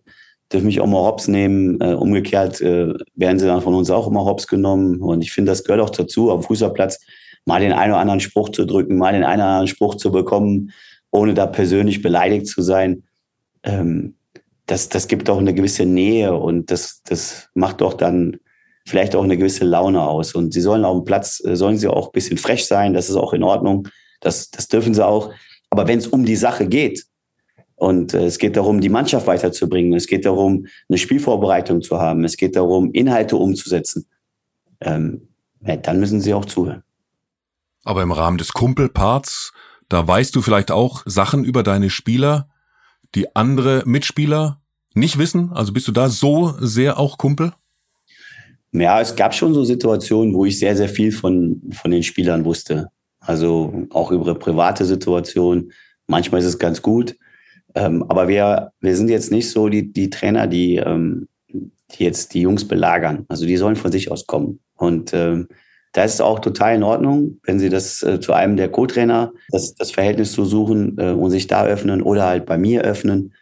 dürfen 0.54 0.68
mich 0.68 0.80
auch 0.82 0.88
mal 0.88 1.02
hops 1.02 1.28
nehmen. 1.28 1.82
Äh, 1.82 1.96
umgekehrt 1.96 2.62
äh, 2.62 2.94
werden 3.16 3.40
sie 3.40 3.48
dann 3.48 3.62
von 3.62 3.74
uns 3.74 3.90
auch 3.90 4.08
immer 4.08 4.24
hops 4.26 4.48
genommen. 4.48 5.02
Und 5.02 5.22
ich 5.22 5.32
finde, 5.32 5.52
das 5.52 5.64
gehört 5.64 5.82
auch 5.82 5.90
dazu, 5.90 6.32
am 6.32 6.44
Fußballplatz 6.44 7.00
mal 7.46 7.60
den 7.60 7.74
einen 7.74 7.94
oder 7.94 8.02
anderen 8.02 8.20
Spruch 8.20 8.50
zu 8.50 8.66
drücken, 8.66 8.98
mal 8.98 9.14
den 9.14 9.24
einen 9.24 9.42
oder 9.42 9.50
anderen 9.50 9.68
Spruch 9.68 9.96
zu 9.96 10.12
bekommen, 10.12 10.72
ohne 11.10 11.34
da 11.34 11.48
persönlich 11.48 12.04
beleidigt 12.04 12.46
zu 12.46 12.62
sein, 12.62 13.04
ähm, 13.64 14.16
das, 14.66 14.90
das 14.90 15.08
gibt 15.08 15.30
auch 15.30 15.38
eine 15.38 15.54
gewisse 15.54 15.86
Nähe 15.86 16.34
und 16.34 16.72
das, 16.72 17.02
das 17.04 17.50
macht 17.54 17.82
doch 17.82 17.94
dann 17.94 18.38
vielleicht 18.86 19.16
auch 19.16 19.24
eine 19.24 19.38
gewisse 19.38 19.66
Laune 19.66 20.02
aus. 20.02 20.34
Und 20.34 20.54
sie 20.54 20.62
sollen 20.62 20.86
auf 20.86 20.98
dem 20.98 21.06
Platz, 21.06 21.42
äh, 21.44 21.56
sollen 21.56 21.78
sie 21.78 21.88
auch 21.88 22.08
ein 22.08 22.14
bisschen 22.14 22.38
frech 22.38 22.66
sein, 22.66 22.94
das 22.94 23.10
ist 23.10 23.16
auch 23.16 23.34
in 23.34 23.44
Ordnung, 23.44 23.88
das, 24.22 24.50
das 24.50 24.68
dürfen 24.68 24.94
sie 24.94 25.06
auch. 25.06 25.34
Aber 25.70 25.88
wenn 25.88 26.00
es 26.00 26.08
um 26.08 26.26
die 26.26 26.36
Sache 26.36 26.68
geht 26.68 27.06
und 27.76 28.14
äh, 28.14 28.26
es 28.26 28.38
geht 28.38 28.56
darum, 28.56 28.82
die 28.82 28.90
Mannschaft 28.90 29.28
weiterzubringen, 29.28 29.94
es 29.94 30.08
geht 30.08 30.26
darum, 30.26 30.68
eine 30.90 30.98
Spielvorbereitung 30.98 31.82
zu 31.82 32.00
haben, 32.00 32.24
es 32.24 32.38
geht 32.38 32.56
darum, 32.56 32.92
Inhalte 32.92 33.36
umzusetzen, 33.36 34.08
ähm, 34.80 35.28
ja, 35.66 35.76
dann 35.76 36.00
müssen 36.00 36.22
sie 36.22 36.34
auch 36.34 36.46
zuhören. 36.46 36.84
Aber 37.84 38.04
im 38.04 38.12
Rahmen 38.12 38.38
des 38.38 38.54
Kumpelparts 38.54 39.54
da 39.92 40.08
weißt 40.08 40.34
du 40.34 40.42
vielleicht 40.42 40.72
auch 40.72 41.04
Sachen 41.06 41.44
über 41.44 41.64
deine 41.64 41.90
Spieler, 41.90 42.48
die 43.16 43.36
andere 43.36 43.84
Mitspieler 43.86 44.62
nicht 44.94 45.18
wissen. 45.18 45.52
Also 45.52 45.74
bist 45.74 45.88
du 45.88 45.92
da 45.92 46.10
so 46.10 46.54
sehr 46.60 47.00
auch 47.00 47.18
Kumpel? 47.18 47.54
Ja, 48.74 49.02
es 49.02 49.16
gab 49.16 49.36
schon 49.36 49.54
so 49.54 49.64
Situationen, 49.64 50.34
wo 50.34 50.46
ich 50.46 50.58
sehr, 50.58 50.76
sehr 50.78 50.90
viel 50.90 51.12
von, 51.12 51.62
von 51.72 51.92
den 51.92 52.04
Spielern 52.04 52.46
wusste. 52.46 52.88
Also 53.20 53.88
auch 53.90 54.12
über 54.12 54.34
private 54.36 54.86
Situation. 54.86 55.72
Manchmal 56.08 56.42
ist 56.42 56.48
es 56.48 56.60
ganz 56.60 56.82
gut. 56.82 57.16
Ähm, 57.76 58.04
aber 58.10 58.28
wir, 58.28 58.72
wir 58.80 58.96
sind 58.96 59.10
jetzt 59.10 59.32
nicht 59.32 59.50
so 59.50 59.70
die, 59.70 59.92
die 59.92 60.10
Trainer, 60.10 60.48
die, 60.48 60.78
ähm, 60.78 61.28
die 61.50 62.04
jetzt 62.04 62.34
die 62.34 62.42
Jungs 62.42 62.68
belagern. 62.68 63.26
Also 63.28 63.46
die 63.46 63.58
sollen 63.58 63.76
von 63.76 63.92
sich 63.92 64.12
aus 64.12 64.26
kommen. 64.26 64.60
Und 64.76 65.14
ähm, 65.14 65.48
da 65.92 66.04
ist 66.04 66.16
es 66.16 66.22
auch 66.22 66.40
total 66.40 66.76
in 66.76 66.84
Ordnung, 66.84 67.40
wenn 67.44 67.60
sie 67.60 67.70
das 67.70 68.02
äh, 68.04 68.20
zu 68.20 68.34
einem 68.34 68.56
der 68.56 68.70
Co-Trainer, 68.70 69.34
das, 69.50 69.76
das 69.76 69.92
Verhältnis 69.92 70.32
zu 70.32 70.46
suchen 70.46 70.98
äh, 70.98 71.12
und 71.12 71.32
sich 71.32 71.48
da 71.48 71.66
öffnen 71.66 72.02
oder 72.02 72.26
halt 72.26 72.46
bei 72.46 72.58
mir 72.58 72.82
öffnen. 72.82 73.34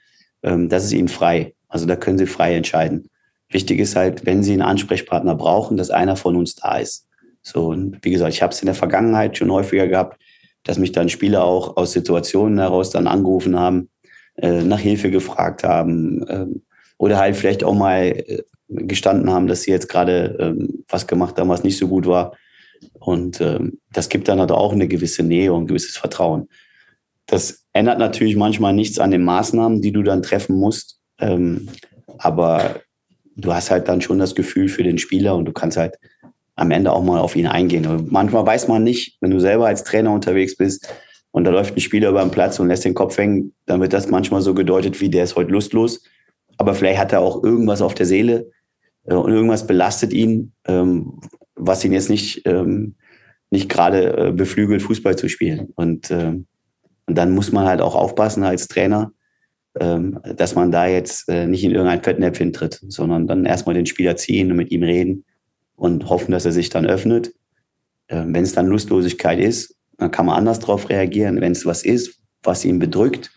Ähm, 0.41 0.69
das 0.69 0.85
ist 0.85 0.93
ihnen 0.93 1.09
frei. 1.09 1.53
Also 1.67 1.85
da 1.85 1.95
können 1.95 2.17
sie 2.17 2.25
frei 2.25 2.55
entscheiden. 2.55 3.09
Wichtig 3.49 3.79
ist 3.79 3.95
halt, 3.95 4.25
wenn 4.25 4.43
sie 4.43 4.53
einen 4.53 4.61
Ansprechpartner 4.63 5.35
brauchen, 5.35 5.77
dass 5.77 5.91
einer 5.91 6.15
von 6.15 6.35
uns 6.35 6.55
da 6.55 6.77
ist. 6.77 7.07
So, 7.41 7.67
und 7.67 7.99
wie 8.03 8.11
gesagt, 8.11 8.33
ich 8.33 8.41
habe 8.41 8.53
es 8.53 8.61
in 8.61 8.67
der 8.67 8.75
Vergangenheit 8.75 9.37
schon 9.37 9.51
häufiger 9.51 9.87
gehabt, 9.87 10.21
dass 10.63 10.77
mich 10.77 10.91
dann 10.91 11.09
Spieler 11.09 11.43
auch 11.43 11.77
aus 11.77 11.93
Situationen 11.93 12.59
heraus 12.59 12.89
dann 12.89 13.07
angerufen 13.07 13.57
haben, 13.57 13.89
äh, 14.35 14.61
nach 14.63 14.79
Hilfe 14.79 15.09
gefragt 15.09 15.63
haben 15.63 16.27
äh, 16.27 16.45
oder 16.97 17.17
halt 17.17 17.35
vielleicht 17.35 17.63
auch 17.63 17.73
mal 17.73 18.05
äh, 18.05 18.43
gestanden 18.69 19.29
haben, 19.29 19.47
dass 19.47 19.63
sie 19.63 19.71
jetzt 19.71 19.89
gerade 19.89 20.37
ähm, 20.39 20.83
was 20.87 21.07
gemacht 21.07 21.37
haben, 21.37 21.49
was 21.49 21.63
nicht 21.63 21.77
so 21.77 21.87
gut 21.87 22.05
war. 22.05 22.35
Und 22.93 23.41
ähm, 23.41 23.79
das 23.91 24.09
gibt 24.09 24.27
dann 24.27 24.39
halt 24.39 24.51
auch 24.51 24.71
eine 24.71 24.87
gewisse 24.87 25.23
Nähe 25.23 25.53
und 25.53 25.63
ein 25.63 25.67
gewisses 25.67 25.97
Vertrauen. 25.97 26.47
Das 27.25 27.65
ändert 27.73 27.99
natürlich 27.99 28.35
manchmal 28.35 28.73
nichts 28.73 28.99
an 28.99 29.11
den 29.11 29.23
Maßnahmen, 29.23 29.81
die 29.81 29.91
du 29.91 30.03
dann 30.03 30.21
treffen 30.21 30.55
musst. 30.55 30.99
Ähm, 31.19 31.69
aber 32.17 32.81
du 33.35 33.53
hast 33.53 33.71
halt 33.71 33.87
dann 33.87 34.01
schon 34.01 34.19
das 34.19 34.35
Gefühl 34.35 34.69
für 34.69 34.83
den 34.83 34.97
Spieler 34.97 35.35
und 35.35 35.45
du 35.45 35.51
kannst 35.51 35.77
halt 35.77 35.95
am 36.55 36.71
Ende 36.71 36.91
auch 36.91 37.03
mal 37.03 37.19
auf 37.19 37.35
ihn 37.35 37.47
eingehen. 37.47 37.85
Und 37.85 38.11
manchmal 38.11 38.45
weiß 38.45 38.67
man 38.67 38.83
nicht, 38.83 39.17
wenn 39.21 39.31
du 39.31 39.39
selber 39.39 39.67
als 39.67 39.83
Trainer 39.83 40.11
unterwegs 40.11 40.57
bist 40.57 40.93
und 41.31 41.45
da 41.45 41.51
läuft 41.51 41.75
ein 41.75 41.79
Spieler 41.79 42.09
über 42.09 42.21
den 42.21 42.31
Platz 42.31 42.59
und 42.59 42.67
lässt 42.67 42.85
den 42.85 42.93
Kopf 42.93 43.17
hängen, 43.17 43.53
dann 43.65 43.79
wird 43.79 43.93
das 43.93 44.09
manchmal 44.09 44.41
so 44.41 44.53
gedeutet, 44.53 44.99
wie 44.99 45.09
der 45.09 45.23
ist 45.23 45.35
heute 45.35 45.51
lustlos. 45.51 46.03
Aber 46.57 46.75
vielleicht 46.75 46.99
hat 46.99 47.13
er 47.13 47.21
auch 47.21 47.43
irgendwas 47.43 47.81
auf 47.81 47.93
der 47.93 48.05
Seele 48.05 48.51
und 49.03 49.31
irgendwas 49.31 49.65
belastet 49.65 50.13
ihn, 50.13 50.53
ähm, 50.65 51.19
was 51.55 51.83
ihn 51.83 51.93
jetzt 51.93 52.09
nicht, 52.09 52.43
ähm, 52.45 52.95
nicht 53.49 53.69
gerade 53.69 54.27
äh, 54.27 54.31
beflügelt, 54.31 54.81
Fußball 54.81 55.15
zu 55.15 55.27
spielen. 55.29 55.69
Und, 55.75 56.11
ähm, 56.11 56.47
und 57.05 57.17
dann 57.17 57.31
muss 57.31 57.51
man 57.51 57.65
halt 57.65 57.81
auch 57.81 57.95
aufpassen 57.95 58.43
als 58.43 58.67
Trainer, 58.67 59.11
ähm, 59.79 60.19
dass 60.35 60.55
man 60.55 60.71
da 60.71 60.87
jetzt 60.87 61.27
äh, 61.29 61.47
nicht 61.47 61.63
in 61.63 61.71
irgendein 61.71 62.03
Fettnäpfchen 62.03 62.53
tritt, 62.53 62.79
sondern 62.87 63.27
dann 63.27 63.45
erstmal 63.45 63.75
den 63.75 63.85
Spieler 63.85 64.15
ziehen 64.15 64.51
und 64.51 64.57
mit 64.57 64.71
ihm 64.71 64.83
reden 64.83 65.25
und 65.75 66.09
hoffen, 66.09 66.31
dass 66.31 66.45
er 66.45 66.51
sich 66.51 66.69
dann 66.69 66.85
öffnet. 66.85 67.33
Ähm, 68.09 68.33
Wenn 68.33 68.43
es 68.43 68.53
dann 68.53 68.67
Lustlosigkeit 68.67 69.39
ist, 69.39 69.75
dann 69.97 70.11
kann 70.11 70.25
man 70.25 70.35
anders 70.35 70.59
darauf 70.59 70.89
reagieren. 70.89 71.41
Wenn 71.41 71.51
es 71.51 71.65
was 71.65 71.83
ist, 71.83 72.19
was 72.43 72.65
ihn 72.65 72.79
bedrückt, 72.79 73.31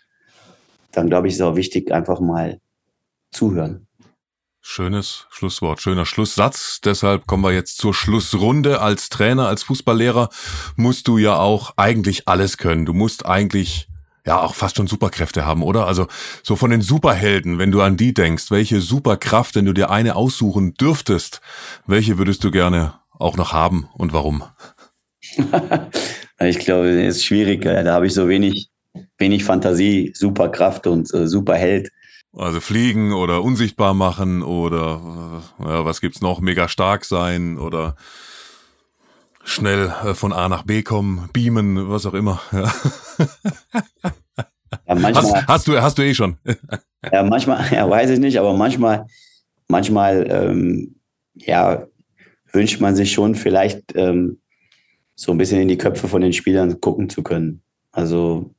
dann 0.92 1.08
glaube 1.08 1.26
ich, 1.26 1.34
ist 1.34 1.40
es 1.40 1.46
auch 1.46 1.56
wichtig, 1.56 1.92
einfach 1.92 2.20
mal 2.20 2.60
zuhören. 3.30 3.86
Schönes 4.74 5.26
Schlusswort, 5.28 5.82
schöner 5.82 6.06
Schlusssatz. 6.06 6.80
Deshalb 6.82 7.26
kommen 7.26 7.44
wir 7.44 7.52
jetzt 7.52 7.76
zur 7.76 7.92
Schlussrunde. 7.92 8.80
Als 8.80 9.10
Trainer, 9.10 9.46
als 9.46 9.64
Fußballlehrer 9.64 10.30
musst 10.76 11.08
du 11.08 11.18
ja 11.18 11.36
auch 11.36 11.74
eigentlich 11.76 12.26
alles 12.26 12.56
können. 12.56 12.86
Du 12.86 12.94
musst 12.94 13.26
eigentlich 13.26 13.86
ja 14.24 14.40
auch 14.40 14.54
fast 14.54 14.78
schon 14.78 14.86
Superkräfte 14.86 15.44
haben, 15.44 15.62
oder? 15.62 15.86
Also 15.86 16.06
so 16.42 16.56
von 16.56 16.70
den 16.70 16.80
Superhelden, 16.80 17.58
wenn 17.58 17.70
du 17.70 17.82
an 17.82 17.98
die 17.98 18.14
denkst, 18.14 18.50
welche 18.50 18.80
Superkraft, 18.80 19.56
wenn 19.56 19.66
du 19.66 19.74
dir 19.74 19.90
eine 19.90 20.16
aussuchen 20.16 20.72
dürftest, 20.72 21.42
welche 21.86 22.16
würdest 22.16 22.42
du 22.42 22.50
gerne 22.50 22.94
auch 23.10 23.36
noch 23.36 23.52
haben 23.52 23.90
und 23.92 24.14
warum? 24.14 24.42
ich 26.40 26.58
glaube, 26.60 26.96
das 26.96 27.16
ist 27.16 27.26
schwierig. 27.26 27.60
Da 27.60 27.84
habe 27.92 28.06
ich 28.06 28.14
so 28.14 28.26
wenig, 28.26 28.70
wenig 29.18 29.44
Fantasie, 29.44 30.12
Superkraft 30.14 30.86
und 30.86 31.12
äh, 31.12 31.26
Superheld. 31.28 31.90
Also 32.34 32.60
fliegen 32.60 33.12
oder 33.12 33.42
unsichtbar 33.42 33.92
machen 33.92 34.42
oder 34.42 35.42
äh, 35.60 35.64
ja, 35.64 35.84
was 35.84 36.00
gibt's 36.00 36.22
noch? 36.22 36.40
Mega 36.40 36.68
stark 36.68 37.04
sein 37.04 37.58
oder 37.58 37.96
schnell 39.44 39.92
äh, 40.04 40.14
von 40.14 40.32
A 40.32 40.48
nach 40.48 40.62
B 40.62 40.82
kommen, 40.82 41.28
beamen, 41.32 41.90
was 41.90 42.06
auch 42.06 42.14
immer. 42.14 42.40
Ja. 42.52 42.72
Ja, 44.86 44.94
manchmal, 44.94 45.34
hast, 45.36 45.48
hast, 45.48 45.68
du, 45.68 45.82
hast 45.82 45.98
du 45.98 46.02
eh 46.02 46.14
schon. 46.14 46.36
ja, 47.12 47.22
manchmal, 47.22 47.64
ja, 47.72 47.88
weiß 47.88 48.10
ich 48.10 48.18
nicht, 48.18 48.38
aber 48.38 48.54
manchmal, 48.54 49.06
manchmal, 49.68 50.26
ähm, 50.30 50.96
ja, 51.34 51.86
wünscht 52.52 52.80
man 52.80 52.96
sich 52.96 53.12
schon 53.12 53.34
vielleicht 53.34 53.94
ähm, 53.94 54.40
so 55.14 55.32
ein 55.32 55.38
bisschen 55.38 55.60
in 55.60 55.68
die 55.68 55.78
Köpfe 55.78 56.08
von 56.08 56.22
den 56.22 56.32
Spielern 56.32 56.80
gucken 56.80 57.08
zu 57.08 57.22
können. 57.22 57.62
Also, 57.90 58.54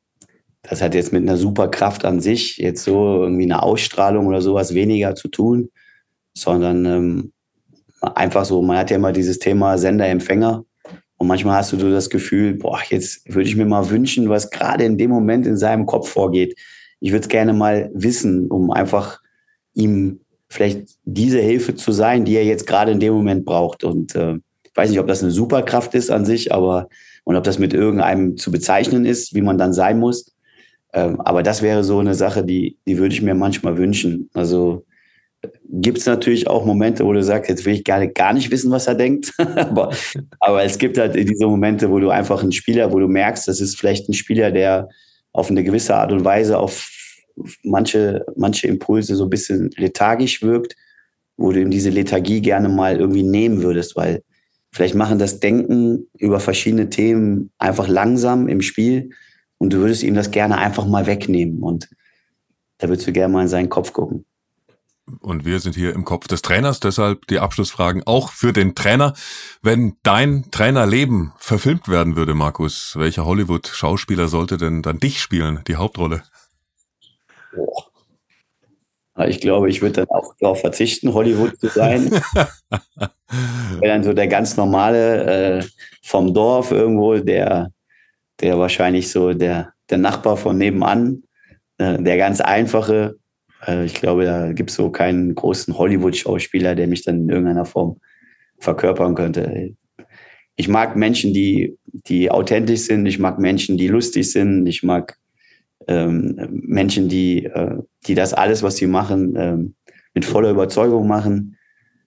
das 0.64 0.82
hat 0.82 0.96
jetzt 0.96 1.12
mit 1.12 1.22
einer 1.22 1.38
Superkraft 1.38 2.06
an 2.06 2.22
sich 2.22 2.58
jetzt 2.58 2.84
so 2.84 3.24
irgendwie 3.24 3.44
eine 3.44 3.62
Ausstrahlung 3.62 4.28
oder 4.28 4.42
sowas 4.42 4.74
weniger 4.74 5.14
zu 5.14 5.28
tun, 5.28 5.70
sondern 6.34 6.86
ähm, 6.86 7.34
einfach 8.02 8.46
so, 8.46 8.62
man 8.62 8.78
hat 8.78 8.90
ja 8.90 8.96
immer 8.96 9.12
dieses 9.12 9.40
Thema 9.40 9.78
Sender-Empfänger. 9.78 10.66
Und 11.18 11.28
manchmal 11.28 11.58
hast 11.58 11.72
du 11.74 11.80
so 11.80 11.92
das 11.92 12.10
Gefühl, 12.10 12.56
boah, 12.56 12.80
jetzt 12.90 13.34
würde 13.34 13.48
ich 13.48 13.56
mir 13.56 13.66
mal 13.66 13.90
wünschen, 13.90 14.30
was 14.30 14.50
gerade 14.50 14.84
in 14.86 14.98
dem 14.98 15.12
Moment 15.12 15.46
in 15.46 15.58
seinem 15.58 15.86
Kopf 15.86 16.10
vorgeht. 16.10 16.58
Ich 17.00 17.12
würde 17.12 17.24
es 17.24 17.30
gerne 17.30 17.54
mal 17.54 17.92
wissen, 17.94 18.50
um 18.50 18.72
einfach 18.72 19.20
ihm 19.74 20.22
vielleicht 20.50 20.88
diese 21.04 21.40
Hilfe 21.40 21.76
zu 21.76 21.92
sein, 21.92 22.26
die 22.26 22.36
er 22.36 22.46
jetzt 22.46 22.68
gerade 22.68 22.92
in 22.92 23.00
dem 23.00 23.14
Moment 23.14 23.46
braucht. 23.46 23.84
Und 23.84 24.16
äh, 24.16 24.36
ich 24.64 24.76
weiß 24.76 24.90
nicht, 24.90 25.00
ob 25.00 25.08
das 25.08 25.22
eine 25.22 25.32
Superkraft 25.32 25.94
ist 25.94 26.10
an 26.10 26.26
sich, 26.26 26.54
aber 26.54 26.88
und 27.26 27.36
ob 27.36 27.44
das 27.44 27.60
mit 27.60 27.74
irgendeinem 27.74 28.38
zu 28.38 28.52
bezeichnen 28.52 29.06
ist, 29.06 29.34
wie 29.34 29.42
man 29.42 29.58
dann 29.58 29.74
sein 29.74 30.00
muss. 30.00 30.33
Ähm, 30.94 31.20
aber 31.22 31.44
das 31.44 31.62
wäre 31.62 31.84
so 31.84 32.00
eine 32.00 32.14
Sache, 32.14 32.46
die, 32.46 32.78
die 32.88 32.98
würde 32.98 33.14
ich 33.14 33.22
mir 33.22 33.34
manchmal 33.34 33.78
wünschen. 33.78 34.30
Also 34.34 34.86
gibt 35.70 35.98
es 35.98 36.06
natürlich 36.06 36.48
auch 36.48 36.66
Momente, 36.66 37.06
wo 37.06 37.14
du 37.14 37.24
sagst, 37.24 37.50
jetzt 37.50 37.66
will 37.66 37.74
ich 37.74 37.84
gar, 37.84 38.06
gar 38.08 38.34
nicht 38.34 38.52
wissen, 38.52 38.72
was 38.72 38.88
er 38.88 38.96
denkt. 38.96 39.34
aber, 39.38 39.92
aber 40.40 40.64
es 40.64 40.78
gibt 40.78 40.98
halt 40.98 41.16
diese 41.16 41.48
Momente, 41.48 41.90
wo 41.90 42.00
du 42.00 42.10
einfach 42.10 42.42
einen 42.42 42.52
Spieler, 42.52 42.92
wo 42.92 43.00
du 43.00 43.08
merkst, 43.08 43.48
das 43.48 43.60
ist 43.60 43.78
vielleicht 43.78 44.08
ein 44.08 44.14
Spieler, 44.14 44.52
der 44.52 44.88
auf 45.32 45.50
eine 45.50 45.64
gewisse 45.64 45.96
Art 45.96 46.12
und 46.12 46.24
Weise 46.24 46.60
auf 46.60 46.90
manche, 47.64 48.24
manche 48.36 48.68
Impulse 48.68 49.16
so 49.16 49.24
ein 49.24 49.30
bisschen 49.30 49.72
lethargisch 49.76 50.44
wirkt, 50.44 50.76
wo 51.38 51.52
du 51.52 51.60
ihm 51.60 51.72
diese 51.72 51.90
Lethargie 51.90 52.42
gerne 52.42 52.70
mal 52.70 52.98
irgendwie 53.00 53.24
nehmen 53.24 53.64
würdest, 53.64 53.96
weil 53.96 54.22
vielleicht 54.72 54.94
machen 54.94 55.18
das 55.18 55.40
Denken 55.40 56.08
über 56.18 56.40
verschiedene 56.40 56.90
Themen 56.90 57.52
einfach 57.58 57.88
langsam 57.88 58.48
im 58.48 58.62
Spiel 58.62 59.10
und 59.64 59.72
du 59.72 59.78
würdest 59.78 60.04
ihm 60.04 60.14
das 60.14 60.30
gerne 60.30 60.58
einfach 60.58 60.86
mal 60.86 61.06
wegnehmen 61.06 61.64
und 61.64 61.88
da 62.80 62.90
würdest 62.90 63.08
du 63.08 63.14
gerne 63.14 63.32
mal 63.32 63.44
in 63.44 63.48
seinen 63.48 63.70
Kopf 63.70 63.94
gucken. 63.94 64.26
Und 65.22 65.46
wir 65.46 65.62
sind 65.62 65.74
hier 65.74 65.94
im 65.94 66.04
Kopf 66.04 66.28
des 66.28 66.42
Trainers, 66.42 66.82
deshalb 66.82 67.28
die 67.28 67.40
Abschlussfragen 67.40 68.04
auch 68.06 68.30
für 68.30 68.52
den 68.52 68.76
Trainer. 68.76 69.14
Wenn 69.62 69.96
dein 70.04 70.52
Trainerleben 70.52 71.32
verfilmt 71.38 71.88
werden 71.88 72.18
würde, 72.18 72.34
Markus, 72.34 72.98
welcher 72.98 73.26
Hollywood-Schauspieler 73.26 74.28
sollte 74.28 74.58
denn 74.58 74.82
dann 74.82 75.00
dich 75.00 75.22
spielen, 75.22 75.62
die 75.70 75.78
Hauptrolle? 75.78 76.24
Ich 79.28 79.40
glaube, 79.40 79.70
ich 79.70 79.82
würde 79.82 80.06
dann 80.06 80.10
auch 80.10 80.34
darauf 80.42 80.60
verzichten, 80.60 81.14
Hollywood 81.14 81.58
zu 81.58 81.70
sein. 81.70 82.12
Wäre 83.80 83.82
dann 83.82 84.04
so 84.04 84.12
der 84.12 84.28
ganz 84.28 84.58
normale 84.58 85.60
äh, 85.60 85.64
vom 86.02 86.34
Dorf 86.34 86.72
irgendwo, 86.72 87.16
der, 87.18 87.72
der 88.44 88.60
wahrscheinlich 88.60 89.10
so 89.10 89.34
der, 89.34 89.74
der 89.90 89.98
Nachbar 89.98 90.38
von 90.38 90.58
nebenan, 90.58 91.24
äh, 91.78 91.98
der 92.02 92.18
ganz 92.18 92.42
einfache, 92.42 93.16
äh, 93.66 93.86
ich 93.86 93.94
glaube, 93.94 94.26
da 94.26 94.52
gibt 94.52 94.70
es 94.70 94.76
so 94.76 94.92
keinen 94.92 95.34
großen 95.34 95.78
Hollywood-Schauspieler, 95.78 96.76
der 96.76 96.88
mich 96.88 97.04
dann 97.04 97.22
in 97.22 97.30
irgendeiner 97.30 97.66
Form 97.66 98.00
verkörpern 98.60 99.16
könnte. 99.16 99.76
Ich 100.56 100.68
mag 100.68 100.96
Menschen, 100.96 101.34
die, 101.34 101.78
die 101.86 102.30
authentisch 102.30 102.82
sind. 102.82 103.06
Ich 103.06 103.18
mag 103.18 103.40
Menschen, 103.40 103.78
die 103.78 103.88
lustig 103.88 104.30
sind. 104.30 104.68
Ich 104.68 104.84
mag 104.84 105.18
ähm, 105.88 106.36
Menschen, 106.52 107.10
die, 107.10 107.46
äh, 107.46 107.78
die 108.06 108.14
das 108.14 108.34
alles, 108.34 108.62
was 108.62 108.76
sie 108.76 108.88
machen, 108.88 109.36
ähm, 109.38 109.76
mit 110.14 110.26
voller 110.26 110.52
Überzeugung 110.52 111.08
machen. 111.08 111.58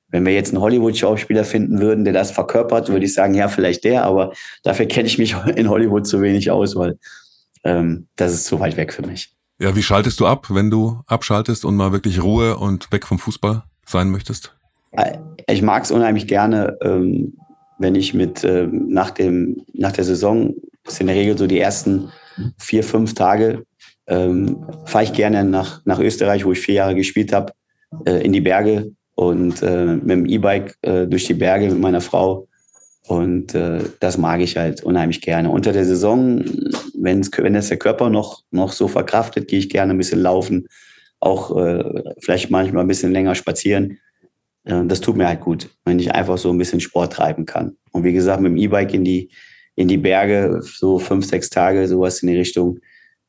Wenn 0.09 0.25
wir 0.25 0.33
jetzt 0.33 0.51
einen 0.51 0.63
Hollywood-Schauspieler 0.63 1.45
finden 1.45 1.81
würden, 1.81 2.05
der 2.05 2.13
das 2.13 2.31
verkörpert, 2.31 2.89
würde 2.89 3.05
ich 3.05 3.15
sagen, 3.15 3.35
ja, 3.35 3.49
vielleicht 3.49 3.85
der, 3.85 4.05
aber 4.05 4.33
dafür 4.63 4.87
kenne 4.87 5.09
ich 5.09 5.19
mich 5.19 5.35
in 5.57 5.69
Hollywood 5.69 6.07
zu 6.07 6.23
wenig 6.23 6.51
aus, 6.51 6.77
weil 6.77 6.99
ähm, 7.65 8.07
das 8.17 8.33
ist 8.33 8.45
zu 8.47 8.61
weit 8.61 8.77
weg 8.77 8.93
für 8.93 9.07
mich. 9.07 9.33
Ja, 9.59 9.75
wie 9.75 9.83
schaltest 9.83 10.21
du 10.21 10.27
ab, 10.27 10.49
wenn 10.51 10.71
du 10.71 11.01
abschaltest 11.07 11.65
und 11.65 11.77
mal 11.77 11.93
wirklich 11.93 12.23
Ruhe 12.23 12.59
und 12.59 12.93
weg 12.93 13.07
vom 13.07 13.19
Fußball 13.19 13.65
sein 13.87 14.11
möchtest? 14.11 14.55
Äh, 14.93 15.19
ich 15.49 15.63
mag 15.63 15.85
es 15.85 15.91
unheimlich 15.91 16.27
gerne, 16.27 16.77
ähm, 16.83 17.35
wenn 17.79 17.95
ich 17.95 18.15
mit 18.15 18.45
äh, 18.45 18.69
nach, 18.71 19.11
dem, 19.11 19.65
nach 19.73 19.93
der 19.93 20.05
Saison, 20.05 20.55
das 20.85 20.95
ist 20.95 21.01
in 21.01 21.07
der 21.09 21.17
Regel 21.17 21.37
so 21.37 21.47
die 21.47 21.59
ersten 21.59 22.11
vier, 22.59 22.85
fünf 22.85 23.15
Tage, 23.15 23.65
ähm, 24.07 24.65
fahre 24.85 25.05
ich 25.05 25.13
gerne 25.13 25.45
nach, 25.45 25.81
nach 25.85 25.99
Österreich, 25.99 26.45
wo 26.45 26.53
ich 26.53 26.61
vier 26.61 26.77
Jahre 26.77 26.95
gespielt 26.95 27.33
habe, 27.33 27.53
äh, 28.05 28.25
in 28.25 28.33
die 28.33 28.41
Berge 28.41 28.93
und 29.17 29.63
äh, 29.63 29.97
mit 29.97 30.11
dem 30.11 30.27
E-Bike 30.27 30.77
äh, 30.83 31.07
durch 31.07 31.25
die 31.25 31.35
Berge 31.35 31.69
mit 31.71 31.81
meiner 31.81 32.01
Frau 32.01 32.47
Und 33.07 33.55
äh, 33.55 33.85
das 34.01 34.19
mag 34.19 34.41
ich 34.41 34.57
halt 34.57 34.83
unheimlich 34.83 35.21
gerne. 35.21 35.51
Unter 35.51 35.73
der 35.73 35.85
Saison, 35.85 36.45
wenn's, 36.99 37.31
wenn 37.37 37.55
es 37.55 37.69
der 37.69 37.79
Körper 37.79 38.11
noch, 38.11 38.43
noch 38.51 38.73
so 38.73 38.89
verkraftet, 38.89 39.49
gehe 39.49 39.61
ich 39.61 39.69
gerne 39.69 39.95
ein 39.95 39.99
bisschen 39.99 40.21
laufen, 40.21 40.67
auch 41.21 41.57
äh, 41.57 41.85
vielleicht 42.21 42.51
manchmal 42.51 42.85
ein 42.85 42.89
bisschen 42.89 43.13
länger 43.13 43.35
spazieren. 43.35 43.99
Äh, 44.65 44.85
das 44.87 45.01
tut 45.01 45.17
mir 45.17 45.29
halt 45.29 45.41
gut, 45.41 45.71
wenn 45.85 46.01
ich 46.01 46.13
einfach 46.13 46.37
so 46.37 46.51
ein 46.51 46.59
bisschen 46.59 46.81
Sport 46.81 47.13
treiben 47.13 47.47
kann. 47.47 47.77
Und 47.93 48.03
wie 48.03 48.13
gesagt, 48.13 48.41
mit 48.41 48.51
dem 48.51 48.59
E-Bike 48.59 48.93
in 48.93 49.05
die, 49.05 49.31
in 49.77 49.87
die 49.87 49.99
Berge, 49.99 50.61
so 50.63 50.99
fünf, 50.99 51.27
sechs 51.27 51.49
Tage, 51.49 51.87
sowas 51.87 52.23
in 52.23 52.29
die 52.29 52.37
Richtung, 52.37 52.81